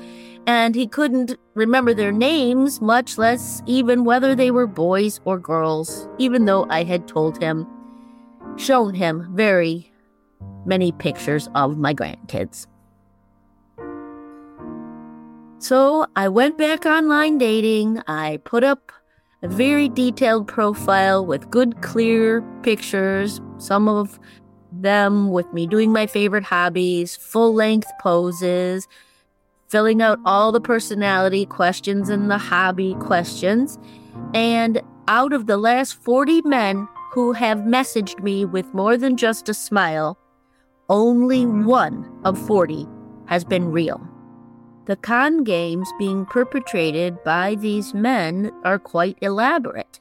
And 0.47 0.75
he 0.75 0.87
couldn't 0.87 1.37
remember 1.57 1.95
their 1.95 2.13
mm. 2.13 2.19
names, 2.19 2.81
much 2.81 3.19
less 3.19 3.63
even 3.67 4.05
whether 4.05 4.37
they 4.37 4.53
were 4.53 4.69
boys 4.69 5.21
or 5.25 5.39
girls, 5.39 6.09
even 6.19 6.45
though 6.45 6.67
I 6.71 6.85
had 6.85 7.09
told 7.09 7.43
him, 7.43 7.67
shown 8.57 8.95
him 8.95 9.29
very 9.35 9.91
many 10.65 10.93
pictures 10.93 11.49
of 11.55 11.79
my 11.79 11.95
grandkids. 11.95 12.67
So 15.59 16.07
I 16.15 16.29
went 16.29 16.59
back 16.59 16.85
online 16.85 17.39
dating. 17.39 18.03
I 18.07 18.39
put 18.45 18.63
up 18.63 18.93
a 19.43 19.49
very 19.49 19.89
detailed 19.89 20.47
profile 20.47 21.25
with 21.25 21.51
good, 21.51 21.81
clear 21.81 22.43
pictures, 22.63 23.41
some 23.59 23.89
of 23.89 24.19
them 24.71 25.31
with 25.31 25.51
me 25.55 25.67
doing 25.67 25.91
my 25.93 26.07
favorite 26.07 26.45
hobbies, 26.45 27.17
full 27.17 27.55
length 27.55 27.91
poses, 28.01 28.87
filling 29.69 30.03
out 30.03 30.19
all 30.25 30.53
the 30.53 30.61
personality 30.61 31.47
questions 31.47 32.09
and 32.09 32.31
the 32.31 32.39
hobby 32.39 32.95
questions. 33.01 33.79
And 34.35 34.81
out 35.09 35.33
of 35.33 35.47
the 35.47 35.57
last 35.57 35.95
40 35.95 36.43
men 36.43 36.89
who 37.13 37.33
have 37.33 37.59
messaged 37.59 38.23
me 38.23 38.45
with 38.45 38.73
more 38.75 38.97
than 38.97 39.17
just 39.17 39.49
a 39.49 39.55
smile, 39.55 40.19
only 40.89 41.47
one 41.47 42.21
of 42.25 42.39
40 42.47 42.87
has 43.27 43.45
been 43.45 43.71
real. 43.71 44.01
The 44.87 44.97
con 44.97 45.43
games 45.43 45.89
being 45.99 46.27
perpetrated 46.27 47.23
by 47.25 47.57
these 47.57 47.93
men 47.93 48.53
are 48.65 48.79
quite 48.79 49.19
elaborate. 49.21 49.99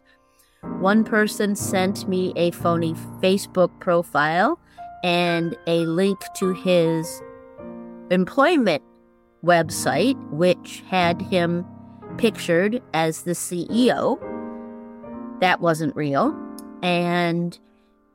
One 0.80 1.04
person 1.04 1.56
sent 1.56 2.08
me 2.08 2.34
a 2.36 2.52
phony 2.52 2.94
Facebook 3.22 3.72
profile 3.80 4.60
and 5.04 5.56
a 5.66 5.86
link 5.86 6.20
to 6.38 6.54
his 6.54 7.22
employment 8.12 8.84
website, 9.46 10.18
which 10.32 10.84
had 10.88 11.22
him 11.22 11.66
pictured 12.18 12.82
as 12.94 13.22
the 13.22 13.32
CEO. 13.32 14.20
That 15.40 15.62
wasn't 15.62 15.96
real. 15.96 16.36
And 16.82 17.58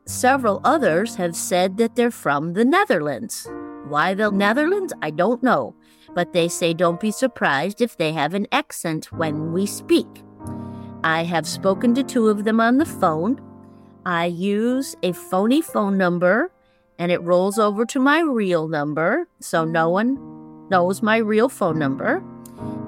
several 0.05 0.61
others 0.63 1.15
have 1.15 1.35
said 1.35 1.77
that 1.77 1.95
they're 1.95 2.11
from 2.11 2.53
the 2.53 2.65
Netherlands. 2.65 3.49
Why 3.87 4.13
the 4.13 4.31
Netherlands? 4.31 4.93
I 5.01 5.11
don't 5.11 5.41
know 5.41 5.75
but 6.13 6.33
they 6.33 6.47
say 6.47 6.73
don't 6.73 6.99
be 6.99 7.11
surprised 7.11 7.81
if 7.81 7.97
they 7.97 8.11
have 8.13 8.33
an 8.33 8.47
accent 8.51 9.11
when 9.11 9.53
we 9.53 9.65
speak. 9.65 10.07
I 11.03 11.23
have 11.23 11.47
spoken 11.47 11.95
to 11.95 12.03
two 12.03 12.27
of 12.27 12.43
them 12.43 12.59
on 12.59 12.77
the 12.77 12.85
phone. 12.85 13.41
I 14.05 14.25
use 14.25 14.95
a 15.03 15.13
phony 15.13 15.61
phone 15.61 15.97
number 15.97 16.51
and 16.99 17.11
it 17.11 17.21
rolls 17.23 17.57
over 17.57 17.85
to 17.85 17.99
my 17.99 18.19
real 18.21 18.67
number, 18.67 19.27
so 19.39 19.65
no 19.65 19.89
one 19.89 20.30
knows 20.71 21.03
my 21.03 21.17
real 21.17 21.49
phone 21.49 21.77
number. 21.77 22.23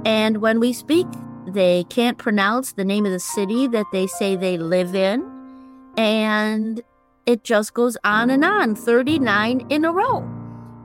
And 0.06 0.38
when 0.38 0.60
we 0.60 0.74
speak, 0.74 1.06
they 1.46 1.84
can't 1.86 2.18
pronounce 2.18 2.74
the 2.74 2.86
name 2.86 3.06
of 3.06 3.12
the 3.12 3.20
city 3.20 3.68
that 3.68 3.86
they 3.92 4.08
say 4.08 4.36
they 4.36 4.58
live 4.58 4.96
in. 4.96 5.30
And 5.96 6.82
it 7.28 7.44
just 7.44 7.75
goes 7.75 7.96
on 8.04 8.32
and 8.32 8.44
on 8.44 8.74
39 8.75 9.68
in 9.70 9.86
a 9.86 9.92
row. 9.92 10.28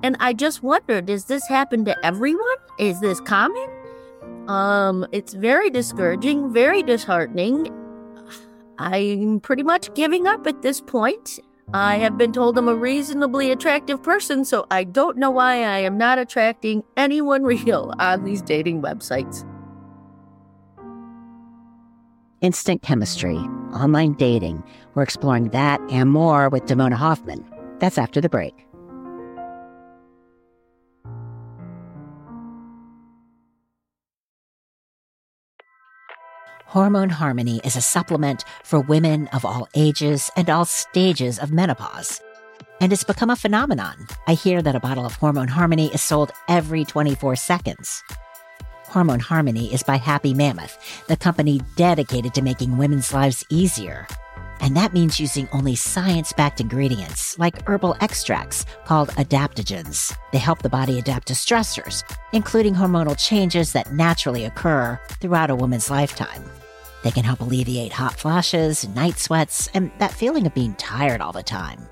And 0.02 0.16
I 0.20 0.32
just 0.32 0.62
wonder 0.62 1.00
does 1.00 1.24
this 1.24 1.46
happen 1.48 1.84
to 1.86 1.96
everyone? 2.04 2.56
Is 2.78 3.00
this 3.00 3.20
common? 3.20 3.68
Um, 4.46 5.06
it's 5.12 5.32
very 5.32 5.70
discouraging, 5.70 6.52
very 6.52 6.82
disheartening. 6.82 7.72
I'm 8.78 9.40
pretty 9.40 9.62
much 9.62 9.92
giving 9.94 10.26
up 10.26 10.46
at 10.46 10.62
this 10.62 10.80
point. 10.80 11.40
I 11.74 11.96
have 11.98 12.16
been 12.16 12.32
told 12.32 12.56
I'm 12.56 12.68
a 12.68 12.74
reasonably 12.74 13.50
attractive 13.50 14.02
person, 14.02 14.44
so 14.44 14.66
I 14.70 14.84
don't 14.84 15.18
know 15.18 15.30
why 15.30 15.64
I 15.64 15.78
am 15.78 15.98
not 15.98 16.18
attracting 16.18 16.82
anyone 16.96 17.42
real 17.44 17.92
on 17.98 18.24
these 18.24 18.40
dating 18.40 18.80
websites. 18.80 19.44
Instant 22.40 22.82
chemistry, 22.82 23.36
online 23.74 24.12
dating. 24.14 24.62
We're 24.94 25.02
exploring 25.02 25.50
that 25.50 25.80
and 25.90 26.10
more 26.10 26.48
with 26.48 26.64
Damona 26.66 26.94
Hoffman. 26.94 27.44
That's 27.80 27.98
after 27.98 28.20
the 28.20 28.28
break. 28.28 28.67
Hormone 36.78 37.10
Harmony 37.10 37.60
is 37.64 37.74
a 37.74 37.80
supplement 37.80 38.44
for 38.62 38.78
women 38.78 39.26
of 39.32 39.44
all 39.44 39.66
ages 39.74 40.30
and 40.36 40.48
all 40.48 40.64
stages 40.64 41.40
of 41.40 41.50
menopause. 41.50 42.20
And 42.80 42.92
it's 42.92 43.02
become 43.02 43.30
a 43.30 43.34
phenomenon. 43.34 44.06
I 44.28 44.34
hear 44.34 44.62
that 44.62 44.76
a 44.76 44.78
bottle 44.78 45.04
of 45.04 45.16
Hormone 45.16 45.48
Harmony 45.48 45.92
is 45.92 46.02
sold 46.02 46.30
every 46.46 46.84
24 46.84 47.34
seconds. 47.34 48.04
Hormone 48.84 49.18
Harmony 49.18 49.74
is 49.74 49.82
by 49.82 49.96
Happy 49.96 50.32
Mammoth, 50.32 50.78
the 51.08 51.16
company 51.16 51.60
dedicated 51.74 52.32
to 52.34 52.42
making 52.42 52.78
women's 52.78 53.12
lives 53.12 53.44
easier. 53.50 54.06
And 54.60 54.76
that 54.76 54.94
means 54.94 55.18
using 55.18 55.48
only 55.50 55.74
science 55.74 56.32
backed 56.32 56.60
ingredients 56.60 57.36
like 57.40 57.66
herbal 57.66 57.96
extracts 58.00 58.64
called 58.84 59.08
adaptogens. 59.16 60.16
They 60.30 60.38
help 60.38 60.62
the 60.62 60.68
body 60.68 61.00
adapt 61.00 61.26
to 61.26 61.34
stressors, 61.34 62.04
including 62.32 62.76
hormonal 62.76 63.18
changes 63.18 63.72
that 63.72 63.92
naturally 63.92 64.44
occur 64.44 64.96
throughout 65.20 65.50
a 65.50 65.56
woman's 65.56 65.90
lifetime. 65.90 66.44
They 67.02 67.10
can 67.10 67.24
help 67.24 67.40
alleviate 67.40 67.92
hot 67.92 68.14
flashes, 68.14 68.88
night 68.88 69.18
sweats, 69.18 69.68
and 69.74 69.90
that 69.98 70.12
feeling 70.12 70.46
of 70.46 70.54
being 70.54 70.74
tired 70.74 71.20
all 71.20 71.32
the 71.32 71.42
time. 71.42 71.88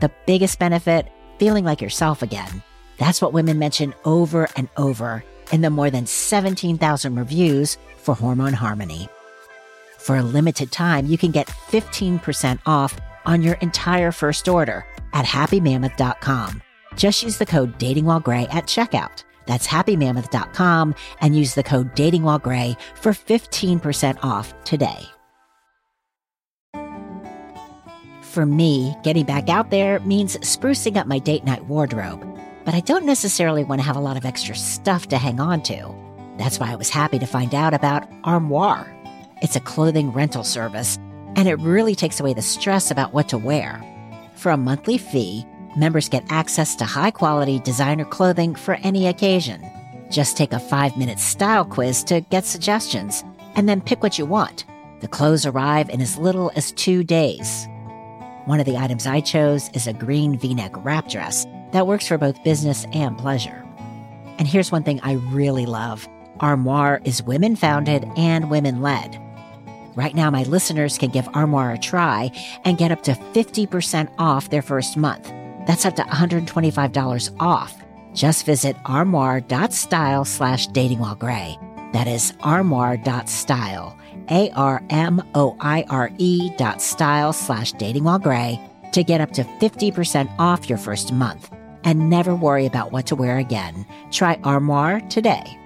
The 0.00 0.12
biggest 0.26 0.58
benefit 0.58 1.08
feeling 1.38 1.64
like 1.64 1.80
yourself 1.80 2.22
again. 2.22 2.62
That's 2.98 3.20
what 3.20 3.32
women 3.32 3.58
mention 3.58 3.94
over 4.04 4.48
and 4.56 4.68
over 4.76 5.24
in 5.52 5.60
the 5.60 5.70
more 5.70 5.90
than 5.90 6.06
17,000 6.06 7.14
reviews 7.14 7.78
for 7.96 8.14
Hormone 8.14 8.52
Harmony. 8.52 9.08
For 9.98 10.16
a 10.16 10.22
limited 10.22 10.70
time, 10.70 11.06
you 11.06 11.18
can 11.18 11.30
get 11.30 11.48
15% 11.48 12.60
off 12.66 12.98
on 13.24 13.42
your 13.42 13.54
entire 13.54 14.12
first 14.12 14.48
order 14.48 14.84
at 15.12 15.24
happymammoth.com. 15.24 16.62
Just 16.96 17.22
use 17.22 17.38
the 17.38 17.46
code 17.46 17.78
DatingWhileGray 17.78 18.54
at 18.54 18.66
checkout. 18.66 19.24
That's 19.46 19.66
happymammoth.com 19.66 20.94
and 21.20 21.36
use 21.36 21.54
the 21.54 21.62
code 21.62 21.94
datingwhilegray 21.96 22.76
for 22.96 23.12
15% 23.12 24.18
off 24.22 24.52
today. 24.64 25.06
For 28.22 28.44
me, 28.44 28.94
getting 29.02 29.24
back 29.24 29.48
out 29.48 29.70
there 29.70 29.98
means 30.00 30.36
sprucing 30.38 30.98
up 30.98 31.06
my 31.06 31.18
date 31.18 31.44
night 31.44 31.64
wardrobe, 31.64 32.22
but 32.66 32.74
I 32.74 32.80
don't 32.80 33.06
necessarily 33.06 33.64
want 33.64 33.80
to 33.80 33.86
have 33.86 33.96
a 33.96 34.00
lot 34.00 34.18
of 34.18 34.26
extra 34.26 34.54
stuff 34.54 35.08
to 35.08 35.16
hang 35.16 35.40
on 35.40 35.62
to. 35.62 35.94
That's 36.36 36.60
why 36.60 36.70
I 36.70 36.76
was 36.76 36.90
happy 36.90 37.18
to 37.18 37.26
find 37.26 37.54
out 37.54 37.72
about 37.72 38.06
Armoire. 38.24 38.94
It's 39.40 39.56
a 39.56 39.60
clothing 39.60 40.10
rental 40.12 40.44
service, 40.44 40.98
and 41.34 41.48
it 41.48 41.58
really 41.60 41.94
takes 41.94 42.20
away 42.20 42.34
the 42.34 42.42
stress 42.42 42.90
about 42.90 43.14
what 43.14 43.30
to 43.30 43.38
wear. 43.38 43.82
For 44.34 44.52
a 44.52 44.58
monthly 44.58 44.98
fee, 44.98 45.46
members 45.76 46.08
get 46.08 46.24
access 46.30 46.74
to 46.76 46.84
high 46.84 47.10
quality 47.10 47.60
designer 47.60 48.04
clothing 48.04 48.54
for 48.54 48.74
any 48.82 49.06
occasion. 49.06 49.64
Just 50.10 50.36
take 50.36 50.52
a 50.52 50.58
five 50.58 50.96
minute 50.96 51.18
style 51.18 51.64
quiz 51.64 52.02
to 52.04 52.20
get 52.22 52.44
suggestions, 52.44 53.24
and 53.54 53.68
then 53.68 53.80
pick 53.80 54.02
what 54.02 54.18
you 54.18 54.26
want. 54.26 54.64
The 55.00 55.08
clothes 55.08 55.46
arrive 55.46 55.90
in 55.90 56.00
as 56.00 56.16
little 56.16 56.50
as 56.56 56.72
two 56.72 57.04
days. 57.04 57.66
One 58.46 58.60
of 58.60 58.66
the 58.66 58.76
items 58.76 59.06
I 59.06 59.20
chose 59.20 59.70
is 59.74 59.86
a 59.86 59.92
green 59.92 60.38
v 60.38 60.54
neck 60.54 60.72
wrap 60.84 61.08
dress 61.08 61.46
that 61.72 61.86
works 61.86 62.06
for 62.06 62.16
both 62.16 62.42
business 62.44 62.86
and 62.92 63.18
pleasure. 63.18 63.66
And 64.38 64.46
here's 64.46 64.72
one 64.72 64.84
thing 64.84 65.00
I 65.02 65.14
really 65.14 65.66
love 65.66 66.08
Armoire 66.40 67.00
is 67.04 67.22
women 67.22 67.56
founded 67.56 68.06
and 68.16 68.50
women 68.50 68.82
led. 68.82 69.20
Right 69.96 70.14
now, 70.14 70.30
my 70.30 70.42
listeners 70.42 70.98
can 70.98 71.10
give 71.10 71.26
Armoire 71.34 71.72
a 71.72 71.78
try 71.78 72.30
and 72.64 72.76
get 72.76 72.92
up 72.92 73.02
to 73.04 73.12
50% 73.12 74.12
off 74.18 74.50
their 74.50 74.62
first 74.62 74.96
month. 74.96 75.32
That's 75.66 75.84
up 75.84 75.96
to 75.96 76.02
$125 76.02 77.36
off. 77.40 77.82
Just 78.14 78.46
visit 78.46 78.76
armoire.style 78.86 80.24
slash 80.24 80.66
dating 80.68 81.00
while 81.00 81.14
gray. 81.16 81.58
That 81.92 82.06
is 82.06 82.32
armoire.style, 82.40 83.98
A 84.30 84.50
R 84.52 84.82
M 84.90 85.22
O 85.34 85.56
I 85.60 85.84
R 85.88 86.10
E 86.18 86.50
dot 86.56 86.80
style 86.80 87.32
slash 87.32 87.72
dating 87.72 88.04
while 88.04 88.18
gray 88.18 88.60
to 88.92 89.04
get 89.04 89.20
up 89.20 89.32
to 89.32 89.44
50% 89.44 90.34
off 90.38 90.68
your 90.68 90.78
first 90.78 91.12
month. 91.12 91.50
And 91.84 92.10
never 92.10 92.34
worry 92.34 92.66
about 92.66 92.92
what 92.92 93.06
to 93.06 93.16
wear 93.16 93.38
again. 93.38 93.86
Try 94.10 94.40
Armoire 94.42 95.00
today. 95.08 95.58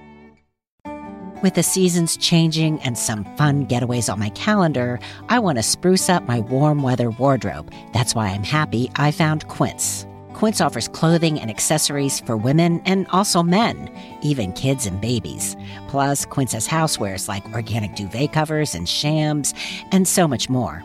With 1.43 1.55
the 1.55 1.63
seasons 1.63 2.19
changing 2.19 2.83
and 2.83 2.99
some 2.99 3.25
fun 3.37 3.67
getaways 3.67 4.13
on 4.13 4.19
my 4.19 4.29
calendar, 4.31 4.99
I 5.31 5.39
want 5.39 5.57
to 5.57 5.63
spruce 5.63 6.11
up 6.11 6.25
my 6.25 6.41
warm 6.41 6.83
weather 6.83 7.09
wardrobe. 7.09 7.73
That's 7.95 8.15
why 8.15 8.29
I'm 8.29 8.45
happy 8.45 8.91
I 8.97 9.11
found 9.11 9.49
Quince. 9.49 10.07
Quince 10.35 10.61
offers 10.61 10.89
clothing 10.89 11.41
and 11.41 11.49
accessories 11.49 12.21
for 12.21 12.37
women 12.37 12.83
and 12.85 13.07
also 13.09 13.43
men, 13.43 13.91
even 14.21 14.53
kids 14.53 14.85
and 14.85 15.01
babies. 15.01 15.57
Plus, 15.89 16.27
Quince 16.27 16.53
has 16.53 16.69
housewares 16.69 17.27
like 17.27 17.55
organic 17.55 17.97
duvet 17.97 18.35
covers 18.35 18.75
and 18.75 18.87
shams, 18.87 19.55
and 19.93 20.07
so 20.07 20.29
much 20.29 20.51
more. 20.51 20.85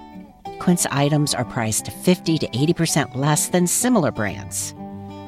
Quince 0.60 0.86
items 0.89 1.34
are 1.34 1.46
priced 1.46 1.91
50 1.91 2.38
to 2.39 2.48
80% 2.48 3.13
less 3.18 3.50
than 3.50 3.68
similar 3.68 4.10
brands. 4.12 4.74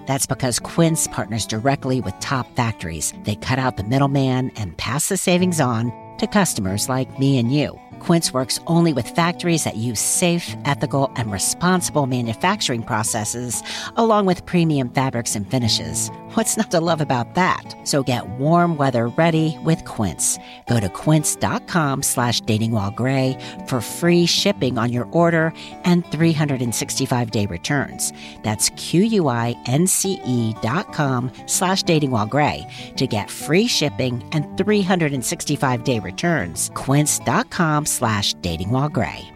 That's 0.07 0.25
because 0.25 0.59
Quince 0.59 1.07
partners 1.07 1.45
directly 1.45 1.99
with 1.99 2.17
top 2.21 2.47
factories. 2.55 3.13
They 3.23 3.35
cut 3.35 3.59
out 3.59 3.75
the 3.75 3.83
middleman 3.83 4.51
and 4.51 4.77
pass 4.77 5.09
the 5.09 5.17
savings 5.17 5.59
on 5.59 5.91
to 6.17 6.27
customers 6.27 6.87
like 6.87 7.19
me 7.19 7.37
and 7.37 7.53
you. 7.53 7.79
Quince 7.99 8.31
works 8.31 8.59
only 8.67 8.93
with 8.93 9.07
factories 9.07 9.63
that 9.65 9.75
use 9.75 9.99
safe, 9.99 10.55
ethical, 10.65 11.11
and 11.15 11.31
responsible 11.31 12.05
manufacturing 12.05 12.83
processes, 12.83 13.61
along 13.97 14.25
with 14.25 14.45
premium 14.45 14.89
fabrics 14.89 15.35
and 15.35 15.49
finishes. 15.49 16.09
What's 16.37 16.55
not 16.55 16.69
to 16.69 16.79
love 16.79 17.01
about 17.01 17.33
that? 17.33 17.65
So 17.83 18.03
get 18.03 18.29
warm 18.37 18.77
weather 18.77 19.07
ready 19.07 19.57
with 19.65 19.83
Quince. 19.85 20.37
Go 20.67 20.79
to 20.79 20.87
quince.com 20.89 22.03
slash 22.03 22.41
datingwhilegray 22.43 23.67
for 23.67 23.81
free 23.81 24.27
shipping 24.27 24.77
on 24.77 24.93
your 24.93 25.07
order 25.13 25.51
and 25.83 26.05
365-day 26.05 27.47
returns. 27.47 28.13
That's 28.43 28.69
Q-U-I-N-C-E 28.69 30.53
dot 30.61 30.93
com 30.93 31.31
slash 31.47 31.81
datingwhilegray 31.81 32.95
to 32.97 33.07
get 33.07 33.31
free 33.31 33.65
shipping 33.65 34.23
and 34.31 34.45
365-day 34.59 35.97
returns. 35.97 36.69
quince.com 36.75 37.85
slash 37.87 38.35
datingwhilegray. 38.35 39.31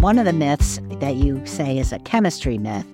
One 0.00 0.18
of 0.18 0.24
the 0.24 0.32
myths 0.32 0.80
that 1.00 1.16
you 1.16 1.44
say 1.44 1.76
is 1.78 1.92
a 1.92 1.98
chemistry 1.98 2.56
myth 2.56 2.86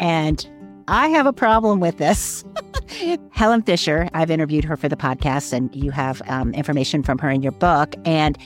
and 0.00 0.48
I 0.88 1.08
have 1.08 1.26
a 1.26 1.32
problem 1.32 1.78
with 1.78 1.98
this. 1.98 2.44
Helen 3.30 3.62
Fisher, 3.62 4.08
I've 4.12 4.30
interviewed 4.30 4.64
her 4.64 4.76
for 4.76 4.88
the 4.88 4.96
podcast, 4.96 5.52
and 5.52 5.74
you 5.76 5.92
have 5.92 6.20
um, 6.26 6.52
information 6.54 7.04
from 7.04 7.18
her 7.18 7.30
in 7.30 7.42
your 7.42 7.52
book. 7.52 7.94
And 8.04 8.36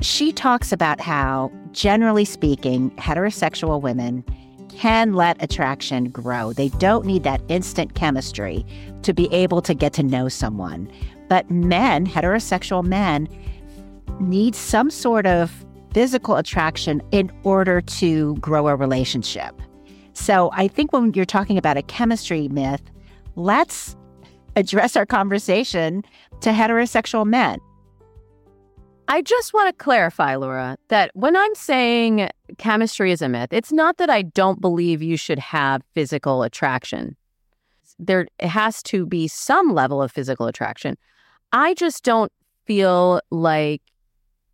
she 0.00 0.32
talks 0.32 0.72
about 0.72 1.00
how, 1.00 1.52
generally 1.70 2.24
speaking, 2.24 2.90
heterosexual 2.92 3.80
women 3.80 4.24
can 4.70 5.12
let 5.12 5.40
attraction 5.42 6.10
grow. 6.10 6.52
They 6.52 6.70
don't 6.70 7.04
need 7.04 7.22
that 7.22 7.40
instant 7.48 7.94
chemistry 7.94 8.66
to 9.02 9.12
be 9.12 9.32
able 9.32 9.62
to 9.62 9.74
get 9.74 9.92
to 9.92 10.02
know 10.02 10.28
someone. 10.28 10.90
But 11.28 11.50
men, 11.50 12.06
heterosexual 12.06 12.82
men, 12.82 13.28
need 14.18 14.54
some 14.54 14.90
sort 14.90 15.26
of 15.26 15.64
physical 15.92 16.36
attraction 16.36 17.02
in 17.12 17.30
order 17.44 17.80
to 17.80 18.34
grow 18.36 18.66
a 18.66 18.74
relationship. 18.74 19.60
So 20.14 20.50
I 20.52 20.68
think 20.68 20.92
when 20.92 21.12
you're 21.14 21.24
talking 21.24 21.58
about 21.58 21.76
a 21.76 21.82
chemistry 21.82 22.48
myth, 22.48 22.82
let's 23.36 23.96
address 24.56 24.96
our 24.96 25.06
conversation 25.06 26.02
to 26.40 26.50
heterosexual 26.50 27.26
men. 27.26 27.58
I 29.08 29.20
just 29.20 29.52
want 29.52 29.68
to 29.68 29.84
clarify, 29.84 30.36
Laura, 30.36 30.76
that 30.88 31.10
when 31.14 31.36
I'm 31.36 31.54
saying 31.54 32.30
chemistry 32.58 33.12
is 33.12 33.20
a 33.20 33.28
myth, 33.28 33.52
it's 33.52 33.72
not 33.72 33.98
that 33.98 34.08
I 34.08 34.22
don't 34.22 34.60
believe 34.60 35.02
you 35.02 35.16
should 35.16 35.38
have 35.38 35.82
physical 35.94 36.42
attraction. 36.42 37.16
There 37.98 38.26
has 38.40 38.82
to 38.84 39.04
be 39.04 39.28
some 39.28 39.74
level 39.74 40.00
of 40.00 40.12
physical 40.12 40.46
attraction. 40.46 40.96
I 41.52 41.74
just 41.74 42.04
don't 42.04 42.32
feel 42.64 43.20
like 43.30 43.82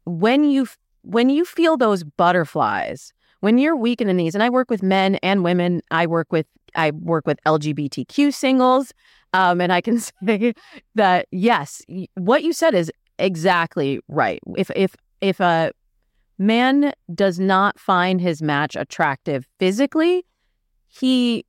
when 0.05 0.45
you 0.45 0.67
when 1.03 1.31
you 1.31 1.45
feel 1.45 1.77
those 1.77 2.03
butterflies 2.03 3.13
when 3.41 3.59
you're 3.59 3.77
weak 3.77 4.01
in 4.01 4.07
the 4.07 4.15
knees, 4.15 4.35
and 4.35 4.43
I 4.43 4.51
work 4.51 4.71
with 4.71 4.83
men 4.83 5.17
and 5.17 5.45
women, 5.45 5.83
I 5.91 6.07
work 6.07 6.29
with 6.31 6.47
I 6.75 6.91
work 6.91 7.27
with 7.27 7.39
LGBTQ 7.47 8.33
singles, 8.35 8.93
um, 9.33 9.61
and 9.61 9.73
I 9.73 9.81
can 9.81 9.99
say 10.27 10.55
that 10.95 11.27
yes, 11.31 11.83
what 12.15 12.43
you 12.43 12.53
said 12.53 12.75
is 12.75 12.91
exactly 13.19 14.01
right. 14.09 14.41
If 14.57 14.71
if 14.77 14.95
if 15.21 15.41
a 15.41 15.73
man 16.39 16.93
does 17.15 17.39
not 17.41 17.79
find 17.79 18.21
his 18.21 18.41
match 18.41 18.77
attractive 18.77 19.47
physically, 19.59 20.25
he 20.87 21.45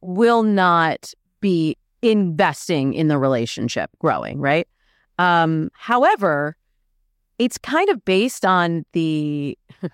will 0.00 0.42
not 0.42 1.12
be 1.40 1.76
investing 2.02 2.94
in 2.94 3.08
the 3.08 3.18
relationship 3.18 3.90
growing, 3.98 4.38
right? 4.38 4.68
Um, 5.18 5.70
however, 5.74 6.56
it's 7.38 7.58
kind 7.58 7.88
of 7.88 8.04
based 8.04 8.44
on 8.44 8.84
the 8.92 9.58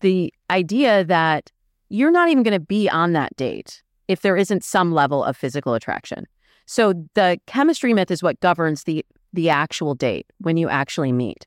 the 0.00 0.32
idea 0.50 1.04
that 1.04 1.50
you're 1.88 2.10
not 2.10 2.28
even 2.28 2.42
going 2.42 2.58
to 2.58 2.60
be 2.60 2.88
on 2.88 3.12
that 3.12 3.34
date 3.36 3.82
if 4.08 4.20
there 4.20 4.36
isn't 4.36 4.64
some 4.64 4.92
level 4.92 5.24
of 5.24 5.36
physical 5.36 5.74
attraction. 5.74 6.26
So 6.66 6.92
the 7.14 7.40
chemistry 7.46 7.92
myth 7.94 8.10
is 8.10 8.22
what 8.22 8.40
governs 8.40 8.84
the 8.84 9.04
the 9.32 9.50
actual 9.50 9.96
date 9.96 10.26
when 10.38 10.56
you 10.56 10.68
actually 10.68 11.10
meet. 11.10 11.44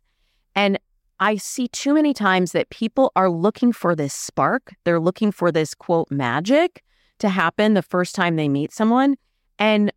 And 0.56 0.78
I 1.20 1.38
see 1.38 1.70
too 1.70 1.94
many 1.94 2.14
times 2.14 2.52
that 2.52 2.70
people 2.70 3.12
are 3.16 3.30
looking 3.30 3.72
for 3.72 3.96
this 3.96 4.14
spark. 4.14 4.74
They're 4.84 5.00
looking 5.00 5.32
for 5.32 5.52
this 5.52 5.74
quote 5.74 6.12
magic 6.12 6.84
to 7.20 7.30
happen 7.30 7.74
the 7.74 7.82
first 7.82 8.14
time 8.14 8.36
they 8.36 8.50
meet 8.50 8.74
someone. 8.74 9.16
And 9.58 9.92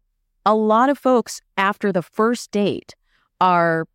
a 0.46 0.54
lot 0.54 0.88
of 0.88 0.98
folks 0.98 1.42
after 1.58 1.92
the 1.92 2.02
first 2.02 2.50
date 2.52 2.94
are 3.40 3.86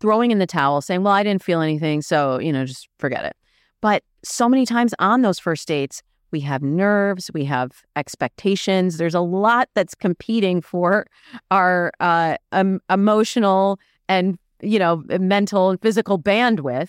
throwing 0.00 0.30
in 0.30 0.38
the 0.38 0.46
towel 0.46 0.80
saying, 0.80 1.02
Well, 1.02 1.12
I 1.12 1.22
didn't 1.22 1.42
feel 1.42 1.60
anything. 1.60 2.00
So, 2.00 2.38
you 2.38 2.52
know, 2.52 2.64
just 2.64 2.88
forget 2.98 3.24
it. 3.24 3.36
But 3.82 4.02
so 4.24 4.48
many 4.48 4.64
times 4.64 4.94
on 4.98 5.20
those 5.20 5.38
first 5.38 5.68
dates, 5.68 6.02
we 6.30 6.40
have 6.40 6.62
nerves, 6.62 7.30
we 7.34 7.44
have 7.44 7.82
expectations. 7.96 8.96
There's 8.96 9.14
a 9.14 9.20
lot 9.20 9.68
that's 9.74 9.94
competing 9.94 10.62
for 10.62 11.06
our 11.50 11.92
uh, 12.00 12.36
um, 12.52 12.80
emotional 12.88 13.78
and 14.08 14.38
you 14.62 14.78
know 14.78 15.02
mental 15.20 15.68
and 15.70 15.82
physical 15.82 16.18
bandwidth. 16.18 16.88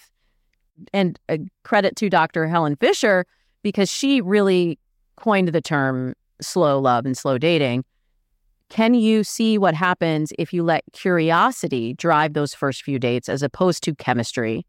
And 0.93 1.19
uh, 1.29 1.37
credit 1.63 1.95
to 1.97 2.09
Dr. 2.09 2.47
Helen 2.47 2.77
Fisher 2.77 3.25
because 3.63 3.91
she 3.91 4.21
really 4.21 4.79
coined 5.17 5.49
the 5.49 5.61
term 5.61 6.13
slow 6.41 6.79
love 6.79 7.05
and 7.05 7.17
slow 7.17 7.37
dating. 7.37 7.83
Can 8.69 8.93
you 8.93 9.23
see 9.23 9.57
what 9.57 9.75
happens 9.75 10.33
if 10.39 10.51
you 10.51 10.63
let 10.63 10.83
curiosity 10.93 11.93
drive 11.93 12.33
those 12.33 12.55
first 12.55 12.81
few 12.81 12.97
dates 12.97 13.29
as 13.29 13.43
opposed 13.43 13.83
to 13.83 13.93
chemistry? 13.93 14.65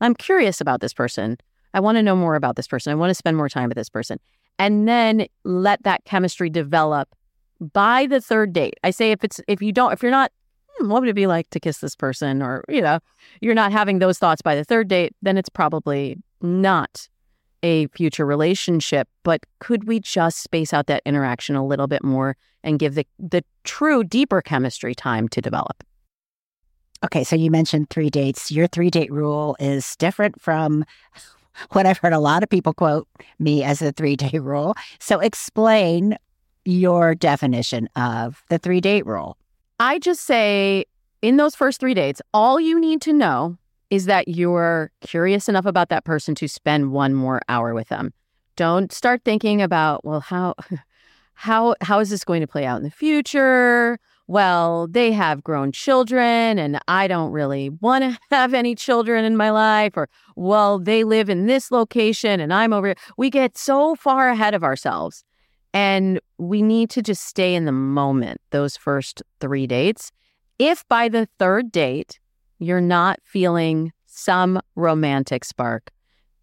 I'm 0.00 0.14
curious 0.14 0.60
about 0.60 0.80
this 0.80 0.92
person. 0.92 1.38
I 1.76 1.80
want 1.80 1.96
to 1.96 2.02
know 2.02 2.16
more 2.16 2.36
about 2.36 2.56
this 2.56 2.66
person. 2.66 2.90
I 2.90 2.94
want 2.94 3.10
to 3.10 3.14
spend 3.14 3.36
more 3.36 3.50
time 3.50 3.68
with 3.68 3.76
this 3.76 3.90
person. 3.90 4.18
And 4.58 4.88
then 4.88 5.26
let 5.44 5.82
that 5.82 6.06
chemistry 6.06 6.48
develop 6.48 7.14
by 7.60 8.06
the 8.06 8.20
third 8.20 8.54
date. 8.54 8.74
I 8.82 8.90
say 8.90 9.12
if 9.12 9.22
it's 9.22 9.42
if 9.46 9.60
you 9.60 9.72
don't 9.72 9.92
if 9.92 10.02
you're 10.02 10.10
not 10.10 10.32
hmm, 10.78 10.88
what 10.88 11.02
would 11.02 11.10
it 11.10 11.14
be 11.14 11.26
like 11.26 11.50
to 11.50 11.60
kiss 11.60 11.78
this 11.78 11.94
person 11.94 12.42
or 12.42 12.64
you 12.66 12.80
know, 12.80 12.98
you're 13.42 13.54
not 13.54 13.72
having 13.72 13.98
those 13.98 14.18
thoughts 14.18 14.40
by 14.40 14.54
the 14.54 14.64
third 14.64 14.88
date, 14.88 15.14
then 15.20 15.36
it's 15.36 15.50
probably 15.50 16.16
not 16.40 17.08
a 17.62 17.88
future 17.88 18.24
relationship, 18.24 19.06
but 19.22 19.44
could 19.58 19.84
we 19.84 20.00
just 20.00 20.42
space 20.42 20.72
out 20.72 20.86
that 20.86 21.02
interaction 21.04 21.56
a 21.56 21.66
little 21.66 21.86
bit 21.86 22.02
more 22.02 22.38
and 22.64 22.78
give 22.78 22.94
the 22.94 23.06
the 23.18 23.44
true 23.64 24.02
deeper 24.02 24.40
chemistry 24.40 24.94
time 24.94 25.28
to 25.28 25.42
develop? 25.42 25.84
Okay, 27.04 27.24
so 27.24 27.36
you 27.36 27.50
mentioned 27.50 27.90
three 27.90 28.08
dates. 28.08 28.50
Your 28.50 28.66
three 28.66 28.88
date 28.88 29.12
rule 29.12 29.56
is 29.60 29.94
different 29.96 30.40
from 30.40 30.86
what 31.72 31.86
I've 31.86 31.98
heard 31.98 32.12
a 32.12 32.18
lot 32.18 32.42
of 32.42 32.48
people 32.48 32.72
quote 32.72 33.08
me 33.38 33.62
as 33.62 33.80
the 33.80 33.92
three 33.92 34.16
day 34.16 34.38
rule. 34.38 34.74
So 34.98 35.20
explain 35.20 36.16
your 36.64 37.14
definition 37.14 37.88
of 37.96 38.42
the 38.48 38.58
three 38.58 38.80
date 38.80 39.06
rule. 39.06 39.36
I 39.78 39.98
just 39.98 40.22
say 40.22 40.84
in 41.22 41.36
those 41.36 41.54
first 41.54 41.80
three 41.80 41.94
dates, 41.94 42.20
all 42.34 42.60
you 42.60 42.80
need 42.80 43.00
to 43.02 43.12
know 43.12 43.56
is 43.90 44.06
that 44.06 44.28
you're 44.28 44.90
curious 45.00 45.48
enough 45.48 45.66
about 45.66 45.90
that 45.90 46.04
person 46.04 46.34
to 46.34 46.48
spend 46.48 46.92
one 46.92 47.14
more 47.14 47.40
hour 47.48 47.72
with 47.72 47.88
them. 47.88 48.12
Don't 48.56 48.92
start 48.92 49.22
thinking 49.24 49.62
about, 49.62 50.04
well, 50.04 50.20
how 50.20 50.54
how 51.34 51.74
how 51.82 52.00
is 52.00 52.10
this 52.10 52.24
going 52.24 52.40
to 52.40 52.46
play 52.46 52.64
out 52.64 52.78
in 52.78 52.82
the 52.82 52.90
future? 52.90 53.98
Well, 54.26 54.86
they 54.88 55.12
have 55.12 55.44
grown 55.44 55.72
children 55.72 56.58
and 56.58 56.78
I 56.88 57.06
don't 57.06 57.30
really 57.30 57.70
want 57.70 58.04
to 58.04 58.18
have 58.30 58.54
any 58.54 58.74
children 58.74 59.24
in 59.24 59.36
my 59.36 59.50
life, 59.50 59.96
or, 59.96 60.08
well, 60.34 60.78
they 60.78 61.04
live 61.04 61.30
in 61.30 61.46
this 61.46 61.70
location 61.70 62.40
and 62.40 62.52
I'm 62.52 62.72
over 62.72 62.88
here. 62.88 62.96
We 63.16 63.30
get 63.30 63.56
so 63.56 63.94
far 63.94 64.28
ahead 64.28 64.54
of 64.54 64.64
ourselves. 64.64 65.24
And 65.72 66.20
we 66.38 66.62
need 66.62 66.88
to 66.90 67.02
just 67.02 67.26
stay 67.26 67.54
in 67.54 67.66
the 67.66 67.72
moment 67.72 68.40
those 68.50 68.78
first 68.78 69.22
three 69.40 69.66
dates. 69.66 70.10
If 70.58 70.88
by 70.88 71.10
the 71.10 71.28
third 71.38 71.70
date, 71.70 72.18
you're 72.58 72.80
not 72.80 73.20
feeling 73.24 73.92
some 74.06 74.58
romantic 74.74 75.44
spark, 75.44 75.90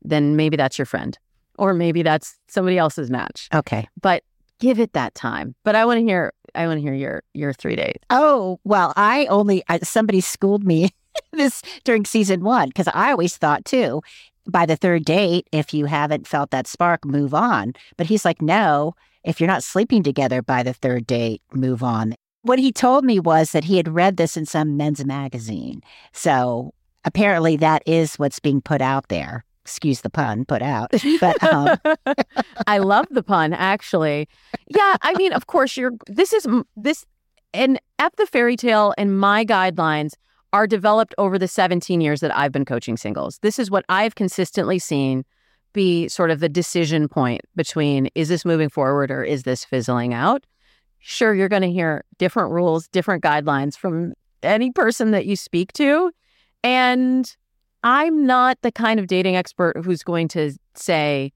then 0.03 0.35
maybe 0.35 0.55
that's 0.55 0.77
your 0.77 0.85
friend, 0.85 1.17
or 1.57 1.73
maybe 1.73 2.03
that's 2.03 2.37
somebody 2.47 2.77
else's 2.77 3.09
match. 3.09 3.49
Okay. 3.53 3.87
But 3.99 4.23
give 4.59 4.79
it 4.79 4.93
that 4.93 5.15
time. 5.15 5.55
But 5.63 5.75
I 5.75 5.85
want 5.85 5.97
to 5.99 6.03
hear 6.03 6.31
I 6.55 6.67
want 6.67 6.77
to 6.77 6.81
hear 6.81 6.93
your 6.93 7.23
your 7.33 7.53
three 7.53 7.75
days. 7.75 7.97
Oh 8.09 8.59
well, 8.63 8.93
I 8.95 9.25
only 9.27 9.63
I, 9.69 9.79
somebody 9.79 10.21
schooled 10.21 10.63
me 10.63 10.89
this 11.31 11.61
during 11.83 12.05
season 12.05 12.43
one 12.43 12.69
because 12.69 12.87
I 12.93 13.11
always 13.11 13.37
thought 13.37 13.65
too. 13.65 14.01
by 14.47 14.65
the 14.65 14.75
third 14.75 15.05
date, 15.05 15.47
if 15.51 15.73
you 15.73 15.85
haven't 15.85 16.27
felt 16.27 16.51
that 16.51 16.67
spark, 16.67 17.05
move 17.05 17.33
on. 17.33 17.73
But 17.97 18.07
he's 18.07 18.25
like, 18.25 18.41
no, 18.41 18.95
if 19.23 19.39
you're 19.39 19.47
not 19.47 19.63
sleeping 19.63 20.03
together 20.03 20.41
by 20.41 20.63
the 20.63 20.73
third 20.73 21.07
date, 21.07 21.41
move 21.53 21.81
on. 21.83 22.15
What 22.41 22.59
he 22.59 22.73
told 22.73 23.05
me 23.05 23.19
was 23.19 23.51
that 23.51 23.63
he 23.63 23.77
had 23.77 23.87
read 23.87 24.17
this 24.17 24.35
in 24.35 24.45
some 24.45 24.75
men's 24.75 25.05
magazine. 25.05 25.81
So 26.11 26.73
apparently 27.05 27.55
that 27.57 27.83
is 27.85 28.15
what's 28.15 28.39
being 28.39 28.61
put 28.61 28.81
out 28.81 29.07
there. 29.07 29.45
Excuse 29.65 30.01
the 30.01 30.09
pun, 30.09 30.45
put 30.45 30.61
out. 30.61 30.91
But 31.19 31.41
um, 31.43 31.77
I 32.67 32.79
love 32.79 33.07
the 33.11 33.23
pun, 33.23 33.53
actually. 33.53 34.27
Yeah, 34.67 34.97
I 35.01 35.13
mean, 35.15 35.31
of 35.31 35.47
course, 35.47 35.77
you're. 35.77 35.93
This 36.07 36.33
is 36.33 36.45
this, 36.75 37.05
and 37.53 37.79
at 37.97 38.15
the 38.17 38.25
fairy 38.25 38.57
tale 38.57 38.93
and 38.97 39.17
my 39.17 39.45
guidelines 39.45 40.13
are 40.51 40.67
developed 40.67 41.15
over 41.17 41.39
the 41.39 41.47
17 41.47 42.01
years 42.01 42.19
that 42.19 42.35
I've 42.37 42.51
been 42.51 42.65
coaching 42.65 42.97
singles. 42.97 43.39
This 43.41 43.57
is 43.57 43.71
what 43.71 43.85
I've 43.89 44.15
consistently 44.15 44.79
seen 44.79 45.25
be 45.73 46.07
sort 46.07 46.29
of 46.29 46.39
the 46.39 46.49
decision 46.49 47.07
point 47.07 47.41
between 47.55 48.07
is 48.13 48.29
this 48.29 48.45
moving 48.45 48.69
forward 48.69 49.09
or 49.09 49.23
is 49.23 49.43
this 49.43 49.65
fizzling 49.65 50.13
out? 50.13 50.45
Sure, 50.99 51.33
you're 51.33 51.49
going 51.49 51.63
to 51.63 51.71
hear 51.71 52.05
different 52.17 52.51
rules, 52.51 52.87
different 52.87 53.23
guidelines 53.23 53.75
from 53.75 54.13
any 54.43 54.71
person 54.71 55.11
that 55.11 55.25
you 55.25 55.35
speak 55.35 55.73
to. 55.73 56.11
And 56.63 57.35
I'm 57.83 58.25
not 58.25 58.57
the 58.61 58.71
kind 58.71 58.99
of 58.99 59.07
dating 59.07 59.35
expert 59.35 59.83
who's 59.83 60.03
going 60.03 60.29
to 60.29 60.57
say, 60.75 61.33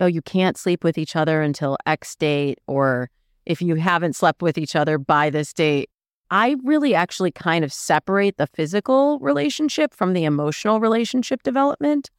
oh, 0.00 0.06
you 0.06 0.20
can't 0.22 0.58
sleep 0.58 0.84
with 0.84 0.98
each 0.98 1.16
other 1.16 1.40
until 1.40 1.76
X 1.86 2.16
date, 2.16 2.58
or 2.66 3.10
if 3.46 3.62
you 3.62 3.76
haven't 3.76 4.16
slept 4.16 4.42
with 4.42 4.58
each 4.58 4.76
other 4.76 4.98
by 4.98 5.30
this 5.30 5.52
date, 5.52 5.88
I 6.30 6.56
really 6.64 6.94
actually 6.94 7.30
kind 7.30 7.64
of 7.64 7.72
separate 7.72 8.36
the 8.36 8.48
physical 8.48 9.18
relationship 9.20 9.94
from 9.94 10.12
the 10.12 10.24
emotional 10.24 10.80
relationship 10.80 11.42
development. 11.44 12.10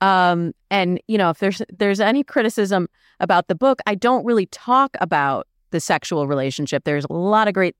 Um, 0.00 0.52
and 0.70 1.00
you 1.08 1.18
know, 1.18 1.30
if 1.30 1.38
there's 1.38 1.62
there's 1.76 1.98
any 1.98 2.22
criticism 2.22 2.88
about 3.20 3.48
the 3.48 3.54
book, 3.54 3.80
I 3.86 3.94
don't 3.94 4.24
really 4.24 4.46
talk 4.46 4.96
about 5.00 5.48
the 5.70 5.80
sexual 5.80 6.26
relationship. 6.26 6.84
There's 6.84 7.06
a 7.08 7.12
lot 7.12 7.48
of 7.48 7.54
great 7.54 7.74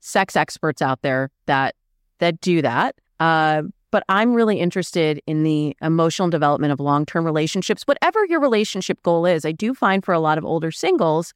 sex 0.00 0.36
experts 0.36 0.82
out 0.82 1.00
there 1.02 1.30
that 1.46 1.74
that 2.18 2.40
do 2.40 2.60
that. 2.62 2.96
Uh, 3.20 3.62
but 3.94 4.02
I'm 4.08 4.34
really 4.34 4.58
interested 4.58 5.22
in 5.24 5.44
the 5.44 5.76
emotional 5.80 6.28
development 6.28 6.72
of 6.72 6.80
long 6.80 7.06
term 7.06 7.24
relationships. 7.24 7.84
Whatever 7.84 8.26
your 8.26 8.40
relationship 8.40 9.00
goal 9.04 9.24
is, 9.24 9.44
I 9.44 9.52
do 9.52 9.72
find 9.72 10.04
for 10.04 10.12
a 10.12 10.18
lot 10.18 10.36
of 10.36 10.44
older 10.44 10.72
singles, 10.72 11.32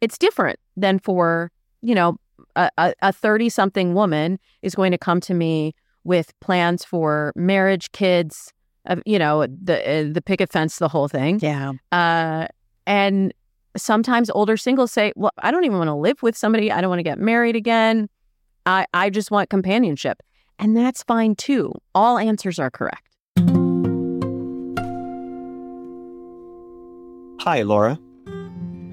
it's 0.00 0.18
different 0.18 0.58
than 0.76 0.98
for 0.98 1.52
you 1.80 1.94
know 1.94 2.16
a 2.56 3.12
30 3.12 3.48
something 3.50 3.94
woman 3.94 4.40
is 4.62 4.74
going 4.74 4.90
to 4.90 4.98
come 4.98 5.20
to 5.20 5.32
me 5.32 5.76
with 6.02 6.32
plans 6.40 6.84
for 6.84 7.32
marriage, 7.36 7.92
kids, 7.92 8.52
uh, 8.86 8.96
you 9.06 9.16
know, 9.16 9.46
the 9.46 9.78
uh, 9.88 10.12
the 10.12 10.20
picket 10.20 10.50
fence, 10.50 10.78
the 10.78 10.88
whole 10.88 11.06
thing. 11.06 11.38
Yeah. 11.40 11.70
Uh, 11.92 12.48
and 12.84 13.32
sometimes 13.76 14.28
older 14.30 14.56
singles 14.56 14.90
say, 14.90 15.12
"Well, 15.14 15.30
I 15.38 15.52
don't 15.52 15.62
even 15.62 15.78
want 15.78 15.86
to 15.86 15.94
live 15.94 16.20
with 16.20 16.36
somebody. 16.36 16.72
I 16.72 16.80
don't 16.80 16.90
want 16.90 16.98
to 16.98 17.04
get 17.04 17.20
married 17.20 17.54
again. 17.54 18.08
I 18.66 18.86
I 18.92 19.08
just 19.08 19.30
want 19.30 19.50
companionship." 19.50 20.20
And 20.62 20.76
that's 20.76 21.02
fine 21.02 21.34
too. 21.34 21.72
All 21.92 22.18
answers 22.18 22.60
are 22.60 22.70
correct. 22.70 23.08
Hi, 27.40 27.62
Laura. 27.62 27.98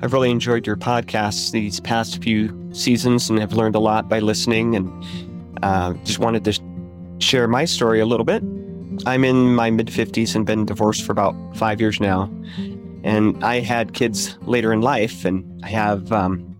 I've 0.02 0.12
really 0.12 0.32
enjoyed 0.32 0.66
your 0.66 0.78
podcasts 0.78 1.52
these 1.52 1.80
past 1.80 2.24
few 2.24 2.74
seasons 2.74 3.30
and 3.30 3.38
have 3.38 3.54
learned 3.54 3.76
a 3.76 3.80
lot 3.80 4.10
by 4.10 4.18
listening 4.18 4.76
and 4.76 5.06
uh, 5.62 5.94
just 6.06 6.18
wanted 6.18 6.44
to 6.46 6.60
share 7.20 7.48
my 7.48 7.66
story 7.66 8.00
a 8.00 8.06
little 8.08 8.26
bit. 8.26 8.42
I'm 9.06 9.24
in 9.24 9.54
my 9.54 9.70
mid 9.70 9.88
50s 9.88 10.36
and 10.36 10.48
been 10.48 10.66
divorced 10.66 11.06
for 11.06 11.12
about 11.12 11.36
five 11.56 11.80
years 11.80 12.00
now. 12.00 12.32
And 13.04 13.44
I 13.44 13.60
had 13.60 13.94
kids 13.94 14.40
later 14.42 14.74
in 14.74 14.82
life, 14.82 15.24
and 15.24 15.64
I 15.64 15.70
have 15.70 16.12
um, 16.12 16.58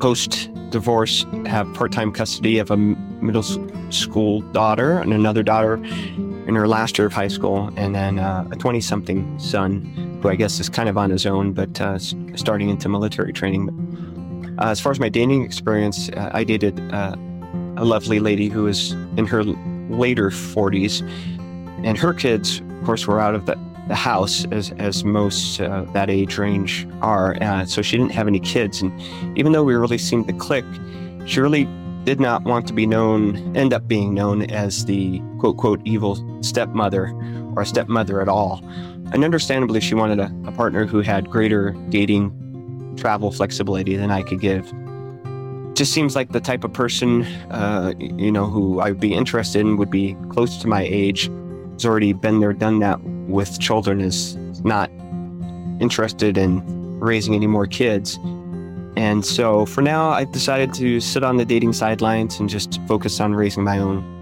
post 0.00 0.48
divorce, 0.70 1.26
have 1.44 1.72
part 1.74 1.92
time 1.92 2.10
custody 2.10 2.58
of 2.58 2.70
a 2.70 2.76
middle 2.78 3.42
school 3.90 4.40
daughter 4.52 4.98
and 4.98 5.12
another 5.12 5.42
daughter 5.42 5.74
in 6.46 6.54
her 6.54 6.68
last 6.68 6.98
year 6.98 7.06
of 7.06 7.12
high 7.12 7.28
school, 7.28 7.70
and 7.76 7.94
then 7.94 8.18
uh, 8.18 8.48
a 8.50 8.56
20 8.56 8.80
something 8.80 9.38
son 9.38 9.80
who 10.22 10.28
I 10.28 10.36
guess 10.36 10.60
is 10.60 10.68
kind 10.68 10.88
of 10.88 10.96
on 10.96 11.10
his 11.10 11.26
own, 11.26 11.52
but 11.52 11.80
uh, 11.80 11.98
starting 11.98 12.68
into 12.68 12.88
military 12.88 13.32
training. 13.32 13.68
Uh, 14.58 14.68
as 14.68 14.80
far 14.80 14.92
as 14.92 15.00
my 15.00 15.08
dating 15.08 15.44
experience, 15.44 16.08
uh, 16.10 16.30
I 16.32 16.44
dated 16.44 16.80
uh, 16.92 17.16
a 17.76 17.84
lovely 17.84 18.20
lady 18.20 18.48
who 18.48 18.64
was 18.64 18.92
in 19.16 19.26
her 19.26 19.42
later 19.44 20.30
40s, 20.30 21.02
and 21.84 21.98
her 21.98 22.14
kids, 22.14 22.60
of 22.60 22.84
course, 22.84 23.06
were 23.06 23.20
out 23.20 23.34
of 23.34 23.46
the, 23.46 23.58
the 23.88 23.94
house 23.94 24.46
as, 24.52 24.70
as 24.78 25.04
most 25.04 25.60
uh, 25.60 25.84
that 25.92 26.08
age 26.08 26.38
range 26.38 26.88
are. 27.02 27.36
So 27.66 27.82
she 27.82 27.96
didn't 27.96 28.12
have 28.12 28.26
any 28.26 28.40
kids. 28.40 28.80
And 28.80 29.00
even 29.36 29.52
though 29.52 29.64
we 29.64 29.74
really 29.74 29.98
seemed 29.98 30.26
to 30.28 30.32
click, 30.32 30.64
she 31.26 31.40
really 31.40 31.68
did 32.06 32.20
not 32.20 32.44
want 32.44 32.68
to 32.68 32.72
be 32.72 32.86
known, 32.86 33.56
end 33.56 33.74
up 33.74 33.88
being 33.88 34.14
known 34.14 34.42
as 34.42 34.84
the 34.84 35.20
quote, 35.40 35.56
quote, 35.56 35.80
evil 35.84 36.14
stepmother 36.40 37.12
or 37.56 37.64
stepmother 37.64 38.22
at 38.22 38.28
all. 38.28 38.60
And 39.12 39.24
understandably, 39.24 39.80
she 39.80 39.96
wanted 39.96 40.20
a, 40.20 40.32
a 40.46 40.52
partner 40.52 40.86
who 40.86 41.00
had 41.00 41.28
greater 41.28 41.72
dating 41.88 42.94
travel 42.96 43.32
flexibility 43.32 43.96
than 43.96 44.12
I 44.12 44.22
could 44.22 44.40
give. 44.40 44.72
Just 45.74 45.92
seems 45.92 46.14
like 46.14 46.30
the 46.30 46.40
type 46.40 46.62
of 46.62 46.72
person, 46.72 47.24
uh, 47.50 47.92
you 47.98 48.30
know, 48.30 48.46
who 48.46 48.80
I'd 48.80 49.00
be 49.00 49.12
interested 49.12 49.60
in 49.60 49.76
would 49.76 49.90
be 49.90 50.16
close 50.30 50.58
to 50.58 50.68
my 50.68 50.82
age. 50.82 51.28
Has 51.72 51.84
already 51.84 52.12
been 52.12 52.38
there, 52.38 52.52
done 52.52 52.78
that 52.78 53.02
with 53.02 53.58
children. 53.58 54.00
Is 54.00 54.36
not 54.62 54.90
interested 55.80 56.38
in 56.38 56.62
raising 57.00 57.34
any 57.34 57.48
more 57.48 57.66
kids. 57.66 58.16
And 58.96 59.24
so 59.24 59.66
for 59.66 59.82
now, 59.82 60.10
I've 60.10 60.32
decided 60.32 60.72
to 60.74 61.00
sit 61.00 61.22
on 61.22 61.36
the 61.36 61.44
dating 61.44 61.74
sidelines 61.74 62.40
and 62.40 62.48
just 62.48 62.80
focus 62.86 63.20
on 63.20 63.34
raising 63.34 63.62
my 63.62 63.78
own. 63.78 64.16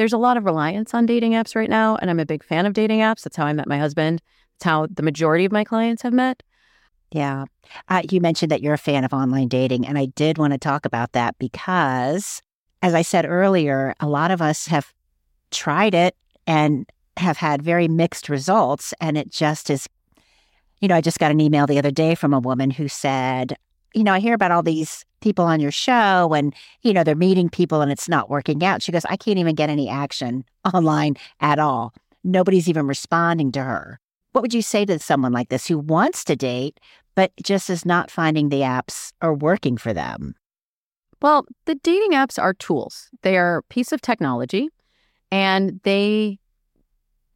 there's 0.00 0.14
a 0.14 0.18
lot 0.18 0.38
of 0.38 0.46
reliance 0.46 0.94
on 0.94 1.04
dating 1.04 1.32
apps 1.32 1.54
right 1.54 1.68
now, 1.68 1.94
and 1.96 2.08
I'm 2.08 2.18
a 2.18 2.24
big 2.24 2.42
fan 2.42 2.64
of 2.64 2.72
dating 2.72 3.00
apps. 3.00 3.20
That's 3.20 3.36
how 3.36 3.44
I 3.44 3.52
met 3.52 3.68
my 3.68 3.76
husband. 3.76 4.22
That's 4.54 4.64
how 4.64 4.86
the 4.86 5.02
majority 5.02 5.44
of 5.44 5.52
my 5.52 5.62
clients 5.62 6.00
have 6.00 6.14
met. 6.14 6.42
Yeah. 7.12 7.44
Uh, 7.86 8.00
you 8.10 8.18
mentioned 8.18 8.50
that 8.50 8.62
you're 8.62 8.72
a 8.72 8.78
fan 8.78 9.04
of 9.04 9.12
online 9.12 9.48
dating, 9.48 9.86
and 9.86 9.98
I 9.98 10.06
did 10.06 10.38
want 10.38 10.54
to 10.54 10.58
talk 10.58 10.86
about 10.86 11.12
that 11.12 11.36
because, 11.38 12.40
as 12.80 12.94
I 12.94 13.02
said 13.02 13.26
earlier, 13.26 13.94
a 14.00 14.08
lot 14.08 14.30
of 14.30 14.40
us 14.40 14.68
have 14.68 14.90
tried 15.50 15.92
it 15.92 16.16
and 16.46 16.90
have 17.20 17.36
had 17.36 17.62
very 17.62 17.88
mixed 17.88 18.28
results. 18.28 18.92
And 19.00 19.16
it 19.16 19.30
just 19.30 19.70
is, 19.70 19.88
you 20.80 20.88
know, 20.88 20.96
I 20.96 21.00
just 21.00 21.18
got 21.18 21.30
an 21.30 21.40
email 21.40 21.66
the 21.66 21.78
other 21.78 21.90
day 21.90 22.14
from 22.14 22.34
a 22.34 22.40
woman 22.40 22.70
who 22.70 22.88
said, 22.88 23.56
you 23.94 24.04
know, 24.04 24.12
I 24.12 24.20
hear 24.20 24.34
about 24.34 24.50
all 24.50 24.62
these 24.62 25.04
people 25.20 25.44
on 25.44 25.60
your 25.60 25.72
show 25.72 26.32
and, 26.34 26.54
you 26.82 26.92
know, 26.92 27.04
they're 27.04 27.14
meeting 27.14 27.48
people 27.48 27.80
and 27.80 27.90
it's 27.90 28.08
not 28.08 28.30
working 28.30 28.64
out. 28.64 28.82
She 28.82 28.92
goes, 28.92 29.04
I 29.06 29.16
can't 29.16 29.38
even 29.38 29.54
get 29.54 29.70
any 29.70 29.88
action 29.88 30.44
online 30.74 31.16
at 31.40 31.58
all. 31.58 31.92
Nobody's 32.24 32.68
even 32.68 32.86
responding 32.86 33.52
to 33.52 33.62
her. 33.62 34.00
What 34.32 34.42
would 34.42 34.54
you 34.54 34.62
say 34.62 34.84
to 34.84 34.98
someone 34.98 35.32
like 35.32 35.48
this 35.48 35.66
who 35.66 35.78
wants 35.78 36.24
to 36.24 36.36
date, 36.36 36.78
but 37.14 37.32
just 37.42 37.68
is 37.68 37.84
not 37.84 38.10
finding 38.10 38.48
the 38.48 38.60
apps 38.60 39.12
are 39.20 39.34
working 39.34 39.76
for 39.76 39.92
them? 39.92 40.34
Well, 41.20 41.44
the 41.66 41.74
dating 41.74 42.12
apps 42.12 42.40
are 42.40 42.54
tools. 42.54 43.08
They 43.22 43.36
are 43.36 43.58
a 43.58 43.62
piece 43.64 43.92
of 43.92 44.00
technology 44.00 44.68
and 45.30 45.80
they 45.84 46.38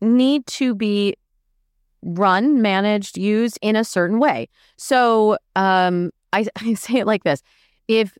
need 0.05 0.47
to 0.47 0.75
be 0.75 1.15
run, 2.03 2.61
managed, 2.61 3.17
used 3.17 3.59
in 3.63 3.77
a 3.77 3.85
certain 3.85 4.19
way. 4.19 4.49
So 4.77 5.39
um, 5.57 6.11
I, 6.33 6.47
I 6.57 6.75
say 6.75 6.99
it 6.99 7.07
like 7.07 7.25
this 7.25 7.43
if 7.89 8.17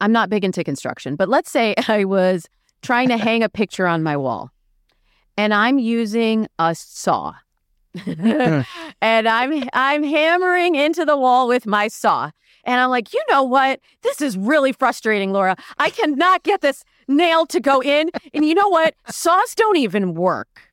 I'm 0.00 0.12
not 0.12 0.30
big 0.30 0.44
into 0.44 0.64
construction, 0.64 1.16
but 1.16 1.28
let's 1.28 1.50
say 1.50 1.74
I 1.88 2.04
was 2.04 2.48
trying 2.82 3.08
to 3.08 3.16
hang 3.28 3.42
a 3.42 3.48
picture 3.48 3.86
on 3.86 4.02
my 4.02 4.16
wall 4.16 4.50
and 5.36 5.54
I'm 5.54 5.78
using 5.78 6.48
a 6.58 6.74
saw. 6.74 7.34
and 8.06 8.64
I'm 9.28 9.68
I'm 9.72 10.04
hammering 10.04 10.76
into 10.76 11.04
the 11.04 11.16
wall 11.16 11.48
with 11.48 11.66
my 11.66 11.88
saw. 11.88 12.30
And 12.64 12.80
I'm 12.80 12.90
like, 12.90 13.12
you 13.12 13.22
know 13.30 13.42
what? 13.42 13.80
This 14.02 14.20
is 14.20 14.36
really 14.36 14.70
frustrating, 14.72 15.32
Laura. 15.32 15.56
I 15.78 15.90
cannot 15.90 16.42
get 16.44 16.60
this 16.60 16.84
nail 17.08 17.46
to 17.46 17.58
go 17.58 17.82
in. 17.82 18.10
And 18.32 18.44
you 18.44 18.54
know 18.54 18.68
what? 18.68 18.94
Saws 19.08 19.54
don't 19.54 19.76
even 19.76 20.14
work. 20.14 20.69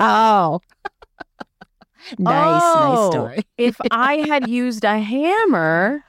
Oh. 0.00 0.60
nice, 2.18 2.62
oh, 2.64 2.94
nice 2.94 3.12
story. 3.12 3.42
if 3.58 3.76
I 3.90 4.16
had 4.28 4.48
used 4.48 4.84
a 4.84 4.98
hammer, 4.98 6.04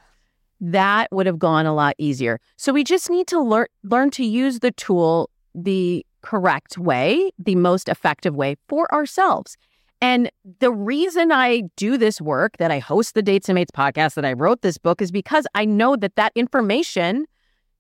that 0.60 1.08
would 1.12 1.26
have 1.26 1.40
gone 1.40 1.66
a 1.66 1.74
lot 1.74 1.96
easier. 1.98 2.40
So 2.56 2.74
we 2.74 2.84
just 2.84 3.10
need 3.10 3.28
to 3.28 3.40
learn 3.40 3.68
learn 3.84 4.12
to 4.12 4.26
use 4.26 4.60
the 4.60 4.72
tool 4.72 5.30
the 5.54 6.06
correct 6.22 6.78
way, 6.78 7.32
the 7.38 7.56
most 7.56 7.90
effective 7.90 8.36
way 8.36 8.56
for 8.68 8.92
ourselves. 8.94 9.58
And 10.00 10.32
the 10.60 10.72
reason 10.72 11.32
I 11.32 11.64
do 11.76 11.98
this 11.98 12.22
work, 12.22 12.58
that 12.58 12.70
I 12.70 12.78
host 12.78 13.16
the 13.16 13.24
Dates 13.24 13.50
and 13.50 13.56
Mates 13.56 13.72
podcast, 13.72 14.14
that 14.14 14.26
I 14.26 14.34
wrote 14.34 14.62
this 14.62 14.78
book, 14.78 15.02
is 15.02 15.12
because 15.12 15.48
I 15.56 15.66
know 15.66 15.96
that 15.96 16.16
that 16.16 16.32
information 16.36 17.26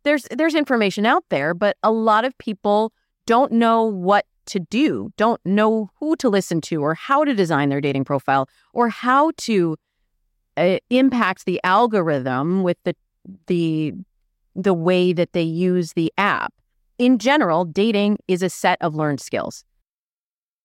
there's 0.03 0.25
there's 0.31 0.55
information 0.55 1.05
out 1.05 1.25
there, 1.29 1.53
but 1.53 1.75
a 1.83 1.91
lot 1.91 2.23
of 2.23 2.37
people 2.37 2.93
don't 3.25 3.51
know 3.51 3.83
what 3.83 4.25
to 4.47 4.59
do, 4.59 5.11
don't 5.17 5.41
know 5.45 5.89
who 5.99 6.15
to 6.17 6.29
listen 6.29 6.61
to 6.61 6.81
or 6.81 6.93
how 6.93 7.23
to 7.23 7.33
design 7.33 7.69
their 7.69 7.81
dating 7.81 8.05
profile 8.05 8.49
or 8.73 8.89
how 8.89 9.31
to 9.37 9.77
uh, 10.57 10.77
impact 10.89 11.45
the 11.45 11.59
algorithm 11.63 12.63
with 12.63 12.77
the 12.83 12.95
the 13.47 13.93
the 14.55 14.73
way 14.73 15.13
that 15.13 15.33
they 15.33 15.43
use 15.43 15.93
the 15.93 16.11
app. 16.17 16.53
In 16.97 17.19
general, 17.19 17.63
dating 17.63 18.17
is 18.27 18.41
a 18.41 18.49
set 18.49 18.81
of 18.81 18.95
learned 18.95 19.19
skills. 19.19 19.63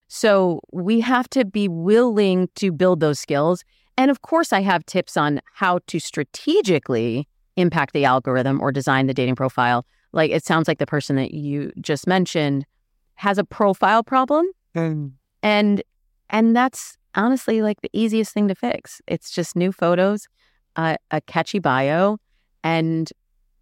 So 0.09 0.61
we 0.73 1.01
have 1.01 1.29
to 1.31 1.45
be 1.45 1.69
willing 1.69 2.49
to 2.57 2.73
build 2.73 3.01
those 3.01 3.19
skills. 3.19 3.65
And 3.99 4.11
of 4.11 4.23
course, 4.23 4.53
I 4.53 4.61
have 4.61 4.85
tips 4.87 5.17
on 5.17 5.41
how 5.55 5.81
to 5.87 5.99
strategically 5.99 7.29
impact 7.57 7.93
the 7.93 8.05
algorithm 8.05 8.61
or 8.61 8.73
design 8.73 9.07
the 9.07 9.15
dating 9.15 9.37
profile. 9.37 9.85
Like 10.13 10.31
it 10.31 10.45
sounds 10.45 10.69
like 10.69 10.79
the 10.79 10.87
person 10.87 11.17
that 11.17 11.33
you 11.33 11.73
just 11.81 12.07
mentioned 12.07 12.65
has 13.23 13.39
a 13.39 13.45
profile 13.45 14.03
problem. 14.03 14.45
Mm. 14.75 15.13
And 15.45 15.83
and 16.29 16.57
that's 16.57 16.97
honestly 17.15 17.63
like 17.63 17.81
the 17.81 17.91
easiest 17.93 18.35
thing 18.35 18.49
to 18.49 18.55
fix. 18.57 19.01
It's 19.07 19.31
just 19.31 19.55
new 19.55 19.71
photos, 19.71 20.27
uh, 20.75 20.97
a 21.13 21.21
catchy 21.21 21.61
bio, 21.61 22.19
and 22.65 23.09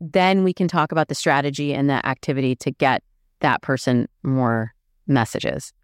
then 0.01 0.45
we 0.45 0.55
can 0.55 0.67
talk 0.67 0.93
about 0.93 1.09
the 1.09 1.15
strategy 1.15 1.75
and 1.75 1.91
the 1.91 2.05
activity 2.07 2.57
to 2.57 2.71
get 2.71 3.03
that 3.41 3.61
person 3.61 4.09
more 4.23 4.73
messages. 5.07 5.75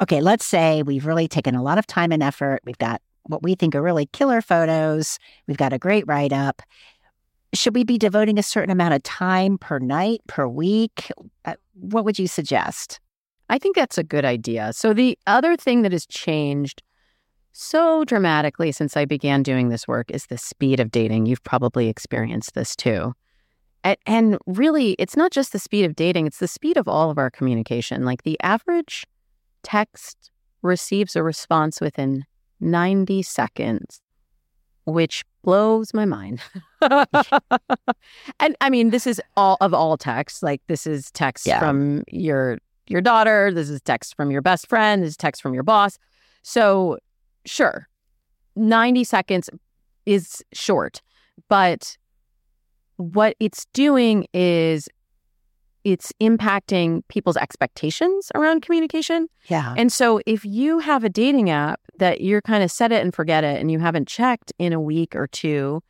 Okay, 0.00 0.20
let's 0.20 0.46
say 0.46 0.84
we've 0.84 1.06
really 1.06 1.26
taken 1.26 1.56
a 1.56 1.62
lot 1.64 1.78
of 1.78 1.86
time 1.86 2.12
and 2.12 2.22
effort. 2.22 2.60
We've 2.64 2.78
got 2.78 3.02
what 3.24 3.42
we 3.42 3.56
think 3.56 3.74
are 3.74 3.82
really 3.82 4.06
killer 4.06 4.40
photos. 4.40 5.18
We've 5.48 5.56
got 5.56 5.72
a 5.72 5.78
great 5.78 6.04
write 6.06 6.32
up. 6.32 6.62
Should 7.54 7.74
we 7.74 7.82
be 7.82 7.98
devoting 7.98 8.38
a 8.38 8.42
certain 8.44 8.70
amount 8.70 8.94
of 8.94 9.02
time 9.02 9.58
per 9.58 9.80
night, 9.80 10.20
per 10.28 10.46
week? 10.46 11.10
Uh, 11.44 11.54
what 11.74 12.04
would 12.04 12.20
you 12.20 12.28
suggest? 12.28 13.00
I 13.48 13.58
think 13.58 13.76
that's 13.76 13.98
a 13.98 14.04
good 14.04 14.24
idea. 14.24 14.72
So, 14.72 14.92
the 14.92 15.18
other 15.26 15.56
thing 15.56 15.82
that 15.82 15.92
has 15.92 16.06
changed 16.06 16.82
so 17.52 18.04
dramatically 18.04 18.70
since 18.70 18.96
I 18.96 19.06
began 19.06 19.42
doing 19.42 19.68
this 19.68 19.88
work 19.88 20.10
is 20.10 20.26
the 20.26 20.36
speed 20.36 20.78
of 20.78 20.90
dating. 20.90 21.26
You've 21.26 21.42
probably 21.42 21.88
experienced 21.88 22.54
this 22.54 22.76
too. 22.76 23.14
And, 23.82 23.96
and 24.04 24.38
really, 24.46 24.92
it's 24.98 25.16
not 25.16 25.30
just 25.30 25.52
the 25.52 25.58
speed 25.58 25.84
of 25.84 25.96
dating, 25.96 26.26
it's 26.26 26.38
the 26.38 26.48
speed 26.48 26.76
of 26.76 26.86
all 26.86 27.10
of 27.10 27.18
our 27.18 27.30
communication. 27.30 28.04
Like 28.04 28.24
the 28.24 28.38
average 28.42 29.06
text 29.62 30.30
receives 30.60 31.16
a 31.16 31.22
response 31.22 31.80
within 31.80 32.24
90 32.60 33.22
seconds, 33.22 34.02
which 34.84 35.24
blows 35.42 35.94
my 35.94 36.04
mind. 36.04 36.40
and 36.80 38.56
I 38.60 38.68
mean, 38.68 38.90
this 38.90 39.06
is 39.06 39.20
all 39.36 39.56
of 39.60 39.72
all 39.72 39.96
text. 39.96 40.42
Like 40.42 40.60
this 40.66 40.86
is 40.86 41.10
text 41.12 41.46
yeah. 41.46 41.60
from 41.60 42.02
your 42.08 42.58
your 42.88 43.00
daughter, 43.00 43.52
this 43.52 43.68
is 43.68 43.80
text 43.82 44.16
from 44.16 44.30
your 44.30 44.42
best 44.42 44.68
friend, 44.68 45.02
this 45.02 45.10
is 45.10 45.16
text 45.16 45.42
from 45.42 45.54
your 45.54 45.62
boss. 45.62 45.98
So 46.42 46.98
sure, 47.44 47.88
90 48.54 49.04
seconds 49.04 49.50
is 50.04 50.44
short, 50.52 51.02
but 51.48 51.96
what 52.96 53.36
it's 53.40 53.66
doing 53.72 54.26
is 54.32 54.88
it's 55.84 56.12
impacting 56.20 57.02
people's 57.08 57.36
expectations 57.36 58.32
around 58.34 58.62
communication. 58.62 59.28
Yeah. 59.48 59.74
And 59.76 59.92
so 59.92 60.20
if 60.26 60.44
you 60.44 60.80
have 60.80 61.04
a 61.04 61.08
dating 61.08 61.48
app 61.50 61.80
that 61.98 62.20
you're 62.20 62.42
kind 62.42 62.64
of 62.64 62.72
set 62.72 62.90
it 62.90 63.02
and 63.02 63.14
forget 63.14 63.44
it 63.44 63.60
and 63.60 63.70
you 63.70 63.78
haven't 63.78 64.08
checked 64.08 64.52
in 64.58 64.72
a 64.72 64.80
week 64.80 65.14
or 65.14 65.28
two, 65.28 65.82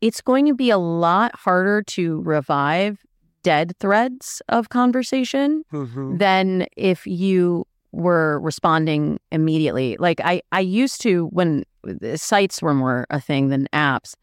it's 0.00 0.20
going 0.20 0.46
to 0.46 0.54
be 0.54 0.70
a 0.70 0.78
lot 0.78 1.34
harder 1.34 1.82
to 1.82 2.20
revive 2.22 3.04
dead 3.46 3.76
threads 3.78 4.42
of 4.48 4.70
conversation 4.70 5.62
mm-hmm. 5.72 6.16
than 6.16 6.66
if 6.76 7.06
you 7.06 7.64
were 7.92 8.40
responding 8.40 9.20
immediately. 9.30 9.96
Like 10.00 10.20
I, 10.24 10.42
I 10.50 10.58
used 10.58 11.00
to 11.02 11.26
when 11.26 11.62
sites 12.16 12.60
were 12.60 12.74
more 12.74 13.06
a 13.08 13.20
thing 13.20 13.50
than 13.50 13.68
apps. 13.72 14.14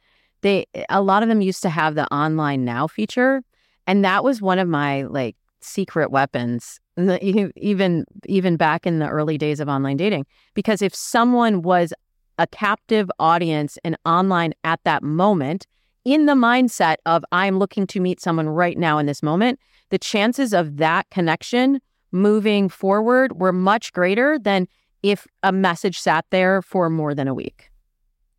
They 0.42 0.66
a 0.90 1.02
lot 1.02 1.24
of 1.24 1.30
them 1.30 1.40
used 1.40 1.62
to 1.62 1.70
have 1.70 1.96
the 1.96 2.06
online 2.14 2.66
now 2.66 2.86
feature, 2.86 3.42
and 3.88 4.04
that 4.04 4.26
was 4.26 4.42
one 4.42 4.60
of 4.60 4.68
my 4.68 5.04
like 5.04 5.38
secret 5.62 6.12
weapons. 6.12 6.82
Even 7.22 8.04
even 8.26 8.58
back 8.58 8.86
in 8.86 9.00
the 9.00 9.08
early 9.08 9.38
days 9.38 9.62
of 9.62 9.70
online 9.70 9.96
dating, 9.96 10.26
because 10.54 10.82
if 10.82 10.94
someone 10.94 11.62
was 11.62 11.94
a 12.38 12.46
captive 12.48 13.10
audience 13.20 13.78
and 13.86 13.96
online 14.06 14.54
at 14.66 14.82
that 14.84 15.02
moment, 15.02 15.66
in 16.06 16.26
the 16.26 16.34
mindset 16.34 16.98
of 17.06 17.24
I'm 17.32 17.60
looking 17.60 17.88
to 17.88 18.00
meet 18.00 18.22
someone 18.22 18.50
right 18.50 18.78
now 18.78 18.98
in 18.98 19.06
this 19.06 19.24
moment, 19.24 19.60
the 19.90 19.98
chances 19.98 20.54
of 20.54 20.78
that 20.78 21.10
connection 21.10 21.80
moving 22.12 22.70
forward 22.70 23.40
were 23.40 23.54
much 23.54 23.94
greater 23.94 24.38
than 24.38 24.68
if 25.02 25.28
a 25.44 25.52
message 25.52 26.00
sat 26.00 26.26
there 26.30 26.62
for 26.62 26.90
more 26.90 27.14
than 27.14 27.28
a 27.28 27.34
week. 27.34 27.70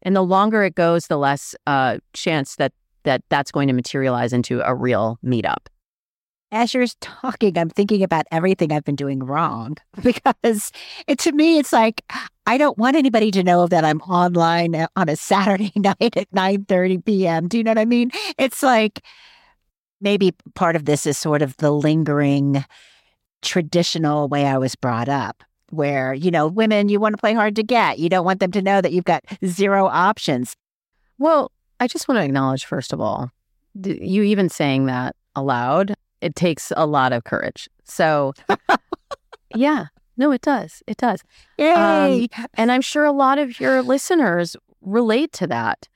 And 0.03 0.15
the 0.15 0.23
longer 0.23 0.63
it 0.63 0.75
goes, 0.75 1.07
the 1.07 1.17
less 1.17 1.55
uh, 1.67 1.99
chance 2.13 2.57
that 2.57 2.73
that 3.05 3.23
that's 3.29 3.51
going 3.51 3.69
to 3.69 3.75
materialize 3.75 4.33
into 4.33 4.61
a 4.67 4.75
real 4.75 5.19
meetup. 5.25 5.67
As 6.55 6.73
you're 6.73 6.87
talking, 7.01 7.59
I'm 7.59 7.69
thinking 7.69 8.05
about 8.05 8.27
everything 8.31 8.71
I've 8.71 8.85
been 8.85 8.95
doing 8.95 9.19
wrong 9.25 9.77
because 10.05 10.71
it, 11.09 11.19
to 11.19 11.33
me, 11.33 11.59
it's 11.59 11.73
like 11.73 12.05
I 12.47 12.57
don't 12.59 12.79
want 12.79 12.95
anybody 12.95 13.33
to 13.33 13.43
know 13.43 13.67
that 13.67 13.85
I'm 13.85 14.01
online 14.03 14.77
uh, 14.77 14.87
on 14.95 15.09
a 15.09 15.17
Saturday 15.17 15.73
night 15.77 16.17
at 16.17 16.31
9:30 16.31 17.05
p.m. 17.05 17.49
Do 17.49 17.59
you 17.59 17.65
know 17.65 17.73
what 17.73 17.79
I 17.79 17.85
mean? 17.85 18.13
It's 18.39 18.63
like 18.63 19.03
maybe 20.01 20.33
part 20.55 20.77
of 20.77 20.85
this 20.85 21.07
is 21.07 21.19
sort 21.19 21.43
of 21.43 21.57
the 21.57 21.73
lingering 21.73 22.65
traditional 23.43 24.29
way 24.29 24.47
I 24.47 24.57
was 24.57 24.77
brought 24.77 25.09
up, 25.09 25.43
where, 25.71 26.15
you 26.15 26.31
know, 26.31 26.47
women, 26.47 26.89
you 26.89 27.01
want 27.01 27.15
to 27.15 27.21
play 27.21 27.35
hard 27.35 27.57
to 27.57 27.65
get. 27.65 27.99
You 27.99 28.09
don't 28.09 28.25
want 28.25 28.39
them 28.39 28.53
to 28.53 28.63
know 28.63 28.81
that 28.81 28.93
you've 28.93 29.05
got 29.05 29.25
zero 29.45 29.87
options. 29.87 30.55
Well, 31.19 31.51
I 31.81 31.89
just 31.89 32.07
want 32.07 32.19
to 32.21 32.25
acknowledge, 32.25 32.65
first 32.65 32.93
of 32.93 33.01
all, 33.01 33.33
you 33.83 34.23
even 34.23 34.49
saying 34.49 34.87
that 34.87 35.17
aloud, 35.35 35.97
it 36.25 36.35
takes 36.35 36.73
a 36.75 36.87
lot 36.87 37.13
of 37.13 37.25
courage. 37.25 37.69
So, 37.85 38.33
yeah, 39.55 39.87
no, 40.17 40.33
it 40.33 40.41
does. 40.41 40.83
It 40.87 40.97
does. 40.97 41.23
Yay. 41.59 42.29
Um, 42.37 42.47
and 42.55 42.73
I'm 42.73 42.81
sure 42.81 43.05
a 43.05 43.13
lot 43.13 43.39
of 43.39 43.61
your 43.61 43.83
listeners 43.83 44.57
relate 44.81 45.33
to 45.35 45.47
that. 45.49 45.87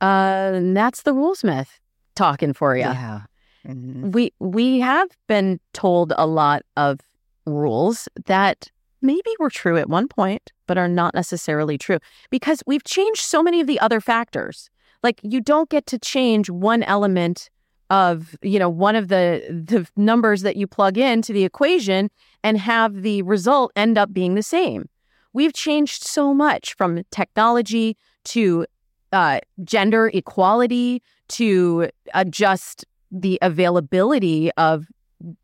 Uh, 0.00 0.52
and 0.54 0.76
that's 0.76 1.02
the 1.02 1.12
rules 1.12 1.44
myth 1.44 1.80
talking 2.14 2.54
for 2.54 2.74
you. 2.76 2.82
Yeah. 2.82 3.22
Mm-hmm. 3.66 4.10
We 4.10 4.32
we 4.40 4.80
have 4.80 5.08
been 5.26 5.60
told 5.72 6.12
a 6.16 6.26
lot 6.26 6.62
of 6.76 7.00
rules 7.46 8.08
that 8.24 8.70
maybe 9.02 9.30
were 9.38 9.50
true 9.50 9.76
at 9.76 9.88
one 9.88 10.08
point, 10.08 10.50
but 10.66 10.78
are 10.78 10.88
not 10.88 11.14
necessarily 11.14 11.76
true 11.76 11.98
because 12.30 12.62
we've 12.66 12.84
changed 12.84 13.20
so 13.20 13.42
many 13.42 13.60
of 13.60 13.66
the 13.66 13.80
other 13.80 14.00
factors. 14.00 14.70
Like 15.02 15.20
you 15.22 15.40
don't 15.40 15.68
get 15.68 15.86
to 15.86 15.98
change 15.98 16.48
one 16.48 16.82
element 16.82 17.50
of, 17.94 18.36
you 18.42 18.58
know, 18.58 18.68
one 18.68 18.96
of 18.96 19.06
the 19.06 19.40
the 19.48 19.86
numbers 19.96 20.42
that 20.42 20.56
you 20.56 20.66
plug 20.66 20.98
into 20.98 21.32
the 21.32 21.44
equation 21.44 22.10
and 22.42 22.58
have 22.58 23.02
the 23.02 23.22
result 23.22 23.70
end 23.76 23.96
up 23.96 24.12
being 24.12 24.34
the 24.34 24.42
same. 24.42 24.88
We've 25.32 25.52
changed 25.52 26.02
so 26.02 26.34
much 26.34 26.74
from 26.74 27.04
technology 27.12 27.96
to 28.24 28.66
uh, 29.12 29.38
gender 29.62 30.10
equality 30.12 31.02
to 31.28 31.88
adjust 32.14 32.84
the 33.12 33.38
availability 33.42 34.50
of 34.56 34.88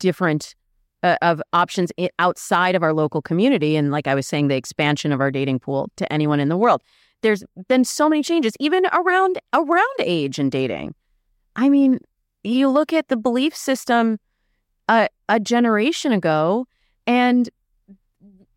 different 0.00 0.56
uh, 1.04 1.16
of 1.22 1.40
options 1.52 1.92
outside 2.18 2.74
of 2.74 2.82
our 2.82 2.92
local 2.92 3.22
community. 3.22 3.76
And 3.76 3.92
like 3.92 4.08
i 4.08 4.14
was 4.14 4.26
saying 4.26 4.48
the 4.48 4.56
expansion 4.56 5.12
of 5.12 5.20
our 5.20 5.30
dating 5.30 5.60
pool 5.60 5.88
to 5.98 6.12
anyone 6.12 6.40
in 6.40 6.48
the 6.48 6.56
world. 6.56 6.82
There's 7.22 7.44
been 7.68 7.84
so 7.84 8.08
many 8.08 8.24
changes 8.24 8.54
even 8.58 8.86
around 8.92 9.38
around 9.54 9.96
age 10.00 10.40
and 10.40 10.50
dating. 10.50 10.96
I 11.54 11.68
mean 11.68 12.00
you 12.42 12.68
look 12.68 12.92
at 12.92 13.08
the 13.08 13.16
belief 13.16 13.54
system 13.54 14.18
uh, 14.88 15.08
a 15.28 15.38
generation 15.40 16.12
ago 16.12 16.66
and 17.06 17.50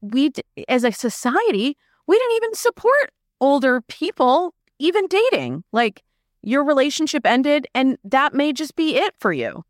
we 0.02 0.32
as 0.68 0.84
a 0.84 0.92
society 0.92 1.78
we 2.08 2.18
didn't 2.18 2.36
even 2.36 2.54
support 2.56 3.12
older 3.40 3.82
people 3.82 4.54
even 4.80 5.08
dating 5.08 5.64
like 5.72 6.04
your 6.44 6.64
relationship 6.64 7.26
ended 7.26 7.68
and 7.74 7.98
that 8.04 8.34
may 8.34 8.54
just 8.54 8.76
be 8.76 8.98
it 8.98 9.16
for 9.20 9.32
you. 9.32 9.64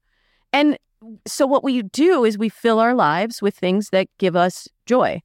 And 0.52 0.78
so 1.26 1.46
what 1.46 1.64
we 1.64 1.84
do 1.84 2.26
is 2.26 2.38
we 2.38 2.50
fill 2.50 2.80
our 2.80 2.96
lives 2.96 3.42
with 3.42 3.56
things 3.56 3.90
that 3.90 4.08
give 4.18 4.36
us 4.36 4.68
joy. 4.86 5.22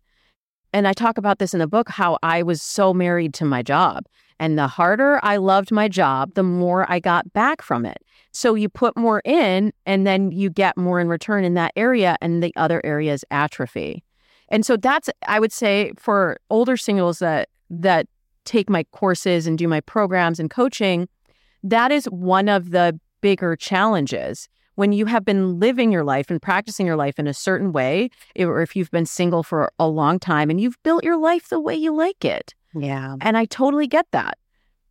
And 0.73 0.87
I 0.87 0.93
talk 0.93 1.17
about 1.17 1.39
this 1.39 1.55
in 1.55 1.61
the 1.61 1.67
book 1.67 1.89
how 1.89 2.19
I 2.23 2.43
was 2.43 2.63
so 2.63 2.93
married 2.93 3.33
to 3.35 3.45
my 3.45 3.63
job. 3.63 4.05
And 4.39 4.59
the 4.59 4.69
harder 4.69 5.19
I 5.23 5.39
loved 5.39 5.73
my 5.73 5.89
job, 5.89 6.35
the 6.35 6.43
more 6.43 6.91
I 6.91 7.01
got 7.01 7.33
back 7.33 7.63
from 7.63 7.87
it. 7.87 7.99
So 8.39 8.55
you 8.55 8.69
put 8.69 8.97
more 8.97 9.21
in 9.25 9.73
and 9.85 10.07
then 10.07 10.31
you 10.31 10.49
get 10.49 10.77
more 10.77 11.01
in 11.01 11.09
return 11.09 11.43
in 11.43 11.55
that 11.55 11.73
area 11.75 12.17
and 12.21 12.41
the 12.41 12.55
other 12.55 12.81
areas 12.85 13.25
atrophy. 13.33 14.05
And 14.49 14.65
so 14.65 14.77
that's 14.77 15.11
I 15.27 15.41
would 15.41 15.51
say 15.51 15.91
for 15.97 16.39
older 16.49 16.77
singles 16.77 17.19
that 17.19 17.49
that 17.69 18.07
take 18.45 18.71
my 18.71 18.85
courses 18.93 19.49
and 19.49 19.59
do 19.59 19.67
my 19.67 19.81
programs 19.81 20.39
and 20.39 20.49
coaching, 20.49 21.09
that 21.65 21.91
is 21.91 22.05
one 22.05 22.49
of 22.49 22.71
the 22.71 22.97
bigger 23.23 23.57
challenges 23.57 24.49
when 24.77 24.93
you 24.93 25.07
have 25.07 25.25
been 25.25 25.59
living 25.59 25.91
your 25.91 26.05
life 26.05 26.31
and 26.31 26.41
practicing 26.41 26.87
your 26.87 26.95
life 26.95 27.19
in 27.19 27.27
a 27.27 27.35
certain 27.35 27.73
way, 27.73 28.09
or 28.39 28.63
if 28.63 28.77
you've 28.77 28.93
been 28.93 29.05
single 29.05 29.43
for 29.43 29.73
a 29.81 29.89
long 29.89 30.21
time 30.21 30.49
and 30.49 30.61
you've 30.61 30.81
built 30.85 31.03
your 31.03 31.19
life 31.19 31.49
the 31.49 31.59
way 31.59 31.75
you 31.75 31.93
like 31.93 32.25
it. 32.25 32.55
Yeah. 32.73 33.17
And 33.21 33.37
I 33.37 33.47
totally 33.47 33.89
get 33.89 34.07
that. 34.13 34.39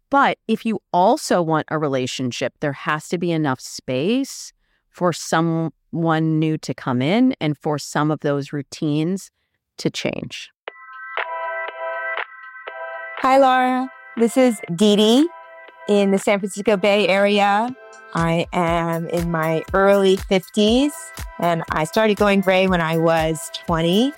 But 0.10 0.38
if 0.47 0.66
you 0.66 0.80
also 0.93 1.41
want 1.41 1.68
a 1.70 1.78
relationship, 1.78 2.53
there 2.60 2.74
has 2.74 3.10
to 3.10 3.18
be 3.18 3.32
enough 3.32 3.60
space 3.60 4.53
for 4.89 5.12
someone 5.12 6.39
new 6.39 6.58
to 6.60 6.74
come 6.74 7.01
in 7.01 7.36
and 7.41 7.58
for 7.58 7.78
some 7.78 8.10
of 8.10 8.22
those 8.22 8.53
routines 8.53 9.32
to 9.78 9.89
change. 9.89 10.49
Hi, 13.20 13.38
Laura. 13.38 13.89
This 14.16 14.38
is 14.38 14.62
Dee 14.74 14.95
Dee 14.95 15.30
in 15.89 16.12
the 16.12 16.20
San 16.20 16.39
Francisco 16.39 16.78
Bay 16.78 17.08
Area. 17.08 17.76
I 18.14 18.47
am 18.53 19.08
in 19.10 19.30
my 19.30 19.64
early 19.74 20.18
50s 20.18 20.91
and 21.39 21.64
I 21.72 21.84
started 21.84 22.18
going 22.18 22.41
gray 22.41 22.68
when 22.68 22.82
I 22.82 22.97
was 22.97 23.51
20. 23.66 24.14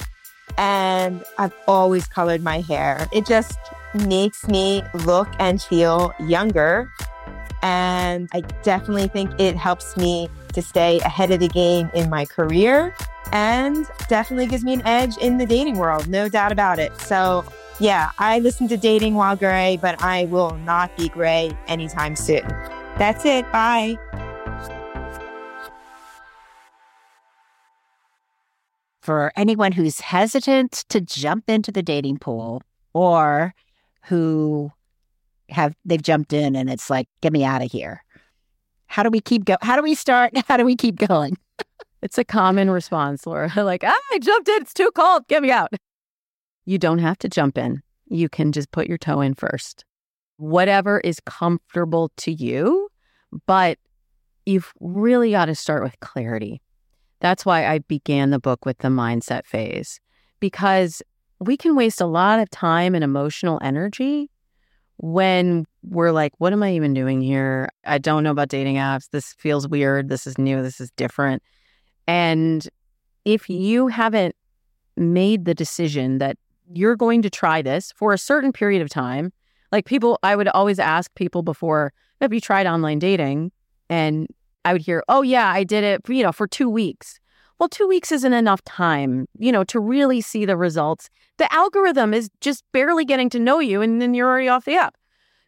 And 0.60 1.24
I've 1.38 1.54
always 1.68 2.06
colored 2.06 2.44
my 2.44 2.60
hair. 2.60 3.08
It 3.14 3.26
just 3.26 3.58
makes 3.94 4.48
me 4.48 4.84
look 5.06 5.30
and 5.40 5.62
feel 5.62 6.14
younger. 6.20 6.92
And 7.62 8.30
I 8.34 8.42
definitely 8.62 9.08
think 9.08 9.32
it 9.40 9.56
helps 9.56 9.98
me 9.98 10.30
to 10.54 10.62
stay 10.62 11.00
ahead 11.00 11.32
of 11.32 11.40
the 11.40 11.48
game 11.48 11.90
in 11.94 12.10
my 12.10 12.26
career 12.26 12.94
and 13.32 13.86
definitely 14.08 14.48
gives 14.48 14.64
me 14.64 14.74
an 14.74 14.82
edge 14.86 15.18
in 15.18 15.38
the 15.38 15.46
dating 15.46 15.78
world, 15.78 16.08
no 16.08 16.28
doubt 16.28 16.52
about 16.52 16.80
it. 16.80 16.96
So, 17.00 17.46
yeah, 17.80 18.12
I 18.18 18.40
listen 18.40 18.68
to 18.70 18.78
Dating 18.78 19.14
While 19.14 19.36
Gray, 19.36 19.78
but 19.82 20.02
I 20.02 20.26
will 20.26 20.56
not 20.66 20.96
be 20.98 21.10
gray 21.10 21.56
anytime 21.68 22.16
soon. 22.16 22.48
That's 22.98 23.24
it. 23.26 23.50
Bye. 23.52 23.98
For 29.10 29.34
anyone 29.36 29.72
who's 29.72 30.00
hesitant 30.00 30.86
to 30.90 31.02
jump 31.02 31.50
into 31.50 31.72
the 31.72 31.82
dating 31.82 32.20
pool 32.20 32.62
or 32.94 33.56
who 34.04 34.72
have 35.50 35.74
they've 35.84 36.00
jumped 36.00 36.32
in 36.32 36.56
and 36.56 36.70
it's 36.70 36.92
like, 36.92 37.08
get 37.22 37.34
me 37.34 37.44
out 37.44 37.64
of 37.64 37.72
here. 37.72 38.04
How 38.86 39.02
do 39.02 39.10
we 39.10 39.20
keep 39.20 39.46
go? 39.46 39.56
How 39.64 39.76
do 39.76 39.82
we 39.82 39.96
start? 39.96 40.38
How 40.48 40.58
do 40.58 40.64
we 40.64 40.76
keep 40.76 40.98
going? 40.98 41.40
it's 42.04 42.20
a 42.20 42.24
common 42.24 42.70
response, 42.70 43.26
Laura. 43.26 43.52
like, 43.58 43.84
ah, 43.84 44.00
I 44.12 44.20
jumped 44.20 44.48
in. 44.48 44.62
It's 44.62 44.76
too 44.76 44.92
cold. 44.94 45.28
Get 45.28 45.42
me 45.42 45.50
out. 45.50 45.74
You 46.66 46.78
don't 46.78 47.00
have 47.00 47.18
to 47.18 47.30
jump 47.30 47.58
in. 47.58 47.82
You 48.10 48.30
can 48.30 48.52
just 48.52 48.70
put 48.70 48.86
your 48.86 49.00
toe 49.00 49.22
in 49.22 49.34
first. 49.34 49.86
Whatever 50.38 51.00
is 51.00 51.20
comfortable 51.26 52.12
to 52.18 52.32
you, 52.32 52.90
but 53.48 53.80
you've 54.46 54.72
really 54.80 55.32
got 55.32 55.46
to 55.46 55.56
start 55.56 55.82
with 55.82 56.00
clarity. 56.00 56.62
That's 57.20 57.46
why 57.46 57.68
I 57.68 57.80
began 57.80 58.30
the 58.30 58.40
book 58.40 58.66
with 58.66 58.78
the 58.80 58.88
mindset 58.88 59.46
phase, 59.46 60.00
because 60.40 61.02
we 61.40 61.58
can 61.58 61.76
waste 61.76 62.02
a 62.02 62.06
lot 62.06 62.40
of 62.40 62.50
time 62.50 62.96
and 62.96 63.04
emotional 63.04 63.60
energy 63.62 64.30
when 64.98 65.66
we're 65.84 66.12
like, 66.12 66.34
what 66.40 66.52
am 66.52 66.62
I 66.62 66.74
even 66.74 66.94
doing 66.94 67.22
here? 67.22 67.70
I 67.86 67.98
don't 67.98 68.24
know 68.24 68.32
about 68.32 68.50
dating 68.50 68.76
apps. 68.76 69.10
This 69.12 69.34
feels 69.38 69.68
weird. 69.68 70.10
This 70.10 70.28
is 70.28 70.38
new. 70.38 70.62
This 70.62 70.82
is 70.82 70.92
different. 70.92 71.42
And 72.08 72.68
if 73.24 73.50
you 73.50 73.88
haven't 73.88 74.36
made 74.98 75.46
the 75.46 75.54
decision 75.54 76.18
that 76.18 76.38
you're 76.74 76.98
going 76.98 77.22
to 77.22 77.30
try 77.30 77.62
this 77.62 77.94
for 77.94 78.14
a 78.14 78.18
certain 78.18 78.52
period 78.52 78.82
of 78.82 78.90
time, 78.90 79.32
like 79.72 79.86
people, 79.86 80.20
I 80.24 80.36
would 80.36 80.50
always 80.50 80.80
ask 80.80 81.14
people 81.16 81.44
before, 81.44 81.94
have 82.20 82.34
you 82.34 82.42
tried 82.42 82.68
online 82.68 83.00
dating? 83.00 83.52
And 83.90 84.28
I 84.66 84.74
would 84.74 84.82
hear, 84.82 85.04
oh, 85.08 85.22
yeah, 85.22 85.50
I 85.50 85.64
did 85.64 85.84
it, 85.84 86.02
you 86.08 86.24
know, 86.24 86.32
for 86.32 86.48
two 86.48 86.70
weeks. 86.70 87.20
Well, 87.60 87.70
two 87.70 87.88
weeks 87.88 88.12
isn't 88.12 88.34
enough 88.34 88.64
time, 88.64 89.28
you 89.38 89.52
know, 89.52 89.64
to 89.66 89.80
really 89.80 90.22
see 90.22 90.46
the 90.46 90.56
results. 90.56 91.10
The 91.38 91.52
algorithm 91.54 92.14
is 92.14 92.30
just 92.40 92.64
barely 92.72 93.04
getting 93.04 93.30
to 93.32 93.40
know 93.40 93.60
you, 93.60 93.82
and 93.82 94.02
then 94.02 94.14
you're 94.14 94.28
already 94.28 94.48
off 94.48 94.66
the 94.66 94.76
app. 94.76 94.96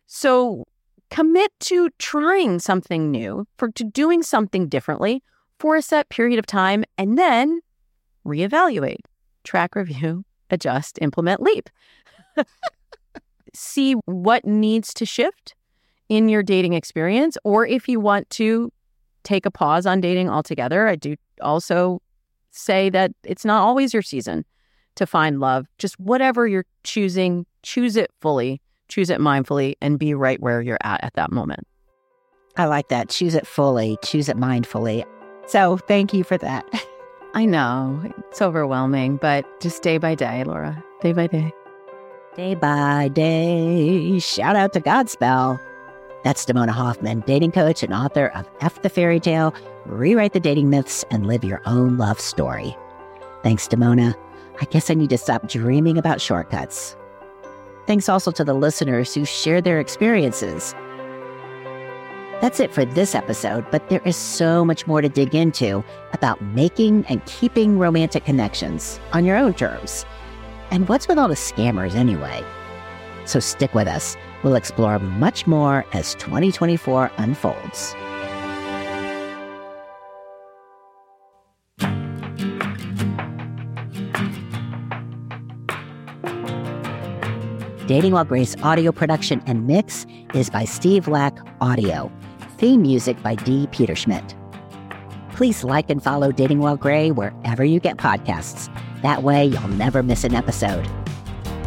So 0.07 0.65
commit 1.09 1.51
to 1.61 1.89
trying 1.99 2.59
something 2.59 3.11
new, 3.11 3.45
for 3.57 3.69
to 3.71 3.83
doing 3.83 4.23
something 4.23 4.67
differently 4.67 5.23
for 5.59 5.75
a 5.75 5.81
set 5.81 6.09
period 6.09 6.39
of 6.39 6.45
time, 6.45 6.83
and 6.97 7.17
then 7.17 7.61
reevaluate, 8.25 9.01
track, 9.43 9.75
review, 9.75 10.25
adjust, 10.49 10.99
implement, 11.01 11.41
leap. 11.41 11.69
see 13.53 13.93
what 14.05 14.45
needs 14.45 14.93
to 14.95 15.05
shift 15.05 15.55
in 16.09 16.27
your 16.27 16.43
dating 16.43 16.73
experience, 16.73 17.37
or 17.43 17.65
if 17.65 17.87
you 17.87 17.99
want 17.99 18.29
to 18.31 18.71
take 19.23 19.45
a 19.45 19.51
pause 19.51 19.85
on 19.85 20.01
dating 20.01 20.29
altogether. 20.29 20.87
I 20.87 20.95
do 20.95 21.15
also 21.41 22.01
say 22.51 22.89
that 22.89 23.11
it's 23.23 23.45
not 23.45 23.61
always 23.61 23.93
your 23.93 24.03
season 24.03 24.45
to 24.95 25.05
find 25.05 25.39
love. 25.39 25.67
Just 25.77 25.99
whatever 25.99 26.47
you're 26.47 26.65
choosing, 26.83 27.45
choose 27.63 27.95
it 27.95 28.11
fully, 28.19 28.61
choose 28.87 29.09
it 29.09 29.19
mindfully, 29.19 29.75
and 29.81 29.97
be 29.97 30.13
right 30.13 30.39
where 30.41 30.61
you're 30.61 30.77
at 30.81 31.03
at 31.03 31.13
that 31.13 31.31
moment. 31.31 31.65
I 32.57 32.65
like 32.65 32.89
that. 32.89 33.09
Choose 33.09 33.35
it 33.35 33.47
fully, 33.47 33.97
choose 34.03 34.27
it 34.27 34.37
mindfully. 34.37 35.05
So 35.47 35.77
thank 35.77 36.13
you 36.13 36.23
for 36.23 36.37
that. 36.37 36.65
I 37.33 37.45
know 37.45 38.13
it's 38.29 38.41
overwhelming, 38.41 39.17
but 39.17 39.45
just 39.61 39.81
day 39.81 39.97
by 39.97 40.15
day, 40.15 40.43
Laura, 40.43 40.83
day 41.01 41.13
by 41.13 41.27
day. 41.27 41.53
Day 42.35 42.55
by 42.55 43.09
day. 43.09 44.19
Shout 44.19 44.55
out 44.55 44.73
to 44.73 44.81
Godspell. 44.81 45.59
That's 46.23 46.45
Damona 46.45 46.69
Hoffman, 46.69 47.21
dating 47.25 47.51
coach 47.51 47.81
and 47.81 47.93
author 47.93 48.27
of 48.35 48.49
F 48.61 48.81
the 48.81 48.89
Fairy 48.89 49.19
Tale, 49.19 49.53
Rewrite 49.85 50.33
the 50.33 50.39
Dating 50.39 50.69
Myths, 50.69 51.03
and 51.09 51.25
Live 51.25 51.43
Your 51.43 51.61
Own 51.65 51.97
Love 51.97 52.19
Story. 52.19 52.77
Thanks, 53.43 53.67
Damona. 53.67 54.13
I 54.61 54.65
guess 54.65 54.91
I 54.91 54.93
need 54.93 55.09
to 55.09 55.17
stop 55.17 55.47
dreaming 55.47 55.97
about 55.97 56.21
shortcuts. 56.21 56.95
Thanks 57.87 58.07
also 58.07 58.31
to 58.31 58.43
the 58.43 58.53
listeners 58.53 59.13
who 59.13 59.25
shared 59.25 59.63
their 59.63 59.79
experiences. 59.79 60.75
That's 62.39 62.59
it 62.59 62.73
for 62.73 62.85
this 62.85 63.13
episode, 63.15 63.65
but 63.71 63.89
there 63.89 64.01
is 64.05 64.15
so 64.15 64.63
much 64.63 64.87
more 64.87 65.01
to 65.01 65.09
dig 65.09 65.33
into 65.35 65.83
about 66.13 66.41
making 66.41 67.05
and 67.07 67.23
keeping 67.25 67.79
romantic 67.79 68.25
connections 68.25 68.99
on 69.13 69.25
your 69.25 69.37
own 69.37 69.53
terms. 69.53 70.05
And 70.71 70.87
what's 70.87 71.07
with 71.07 71.17
all 71.17 71.27
the 71.27 71.35
scammers 71.35 71.95
anyway? 71.95 72.43
So 73.25 73.39
stick 73.39 73.73
with 73.73 73.87
us. 73.87 74.17
We'll 74.43 74.55
explore 74.55 74.99
much 74.99 75.47
more 75.47 75.85
as 75.93 76.15
2024 76.15 77.11
unfolds. 77.17 77.95
Dating 87.87 88.13
While 88.13 88.23
Gray's 88.23 88.55
audio 88.63 88.93
production 88.93 89.43
and 89.47 89.67
mix 89.67 90.05
is 90.33 90.49
by 90.49 90.63
Steve 90.63 91.09
Lack 91.09 91.37
Audio. 91.59 92.09
Theme 92.57 92.83
music 92.83 93.21
by 93.21 93.35
D. 93.35 93.67
Peterschmidt. 93.67 94.33
Please 95.33 95.65
like 95.65 95.89
and 95.89 96.01
follow 96.01 96.31
Dating 96.31 96.59
While 96.59 96.77
Gray 96.77 97.11
wherever 97.11 97.65
you 97.65 97.81
get 97.81 97.97
podcasts. 97.97 98.73
That 99.01 99.23
way, 99.23 99.45
you'll 99.45 99.67
never 99.67 100.03
miss 100.03 100.23
an 100.23 100.35
episode. 100.35 100.87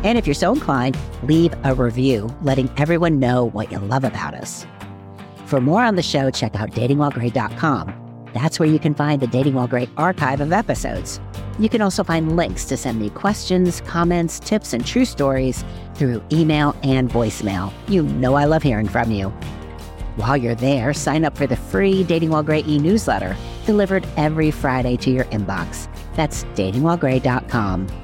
And 0.04 0.18
if 0.18 0.26
you're 0.26 0.34
so 0.34 0.52
inclined, 0.52 0.98
leave 1.22 1.54
a 1.64 1.74
review 1.74 2.28
letting 2.42 2.70
everyone 2.76 3.18
know 3.18 3.46
what 3.46 3.72
you 3.72 3.78
love 3.78 4.04
about 4.04 4.34
us. 4.34 4.66
For 5.46 5.60
more 5.60 5.82
on 5.82 5.96
the 5.96 6.02
show, 6.02 6.30
check 6.30 6.54
out 6.54 6.70
datingwhilegray.com. 6.72 8.28
That's 8.34 8.58
where 8.58 8.68
you 8.68 8.78
can 8.78 8.94
find 8.94 9.22
the 9.22 9.26
Dating 9.26 9.54
While 9.54 9.68
Gray 9.68 9.88
archive 9.96 10.40
of 10.40 10.52
episodes. 10.52 11.20
You 11.58 11.68
can 11.68 11.80
also 11.80 12.04
find 12.04 12.36
links 12.36 12.64
to 12.66 12.76
send 12.76 13.00
me 13.00 13.08
questions, 13.10 13.80
comments, 13.82 14.40
tips, 14.40 14.72
and 14.72 14.84
true 14.84 15.04
stories 15.04 15.64
through 15.94 16.22
email 16.32 16.76
and 16.82 17.08
voicemail. 17.08 17.72
You 17.88 18.02
know 18.02 18.34
I 18.34 18.44
love 18.44 18.62
hearing 18.62 18.88
from 18.88 19.10
you. 19.10 19.30
While 20.16 20.36
you're 20.36 20.54
there, 20.54 20.92
sign 20.92 21.24
up 21.24 21.36
for 21.36 21.46
the 21.46 21.56
free 21.56 22.04
Dating 22.04 22.30
While 22.30 22.42
Gray 22.42 22.64
e 22.66 22.78
newsletter 22.78 23.36
delivered 23.66 24.06
every 24.16 24.50
Friday 24.50 24.96
to 24.98 25.10
your 25.10 25.24
inbox. 25.26 25.88
That's 26.14 26.44
datingwhilegray.com. 26.56 28.03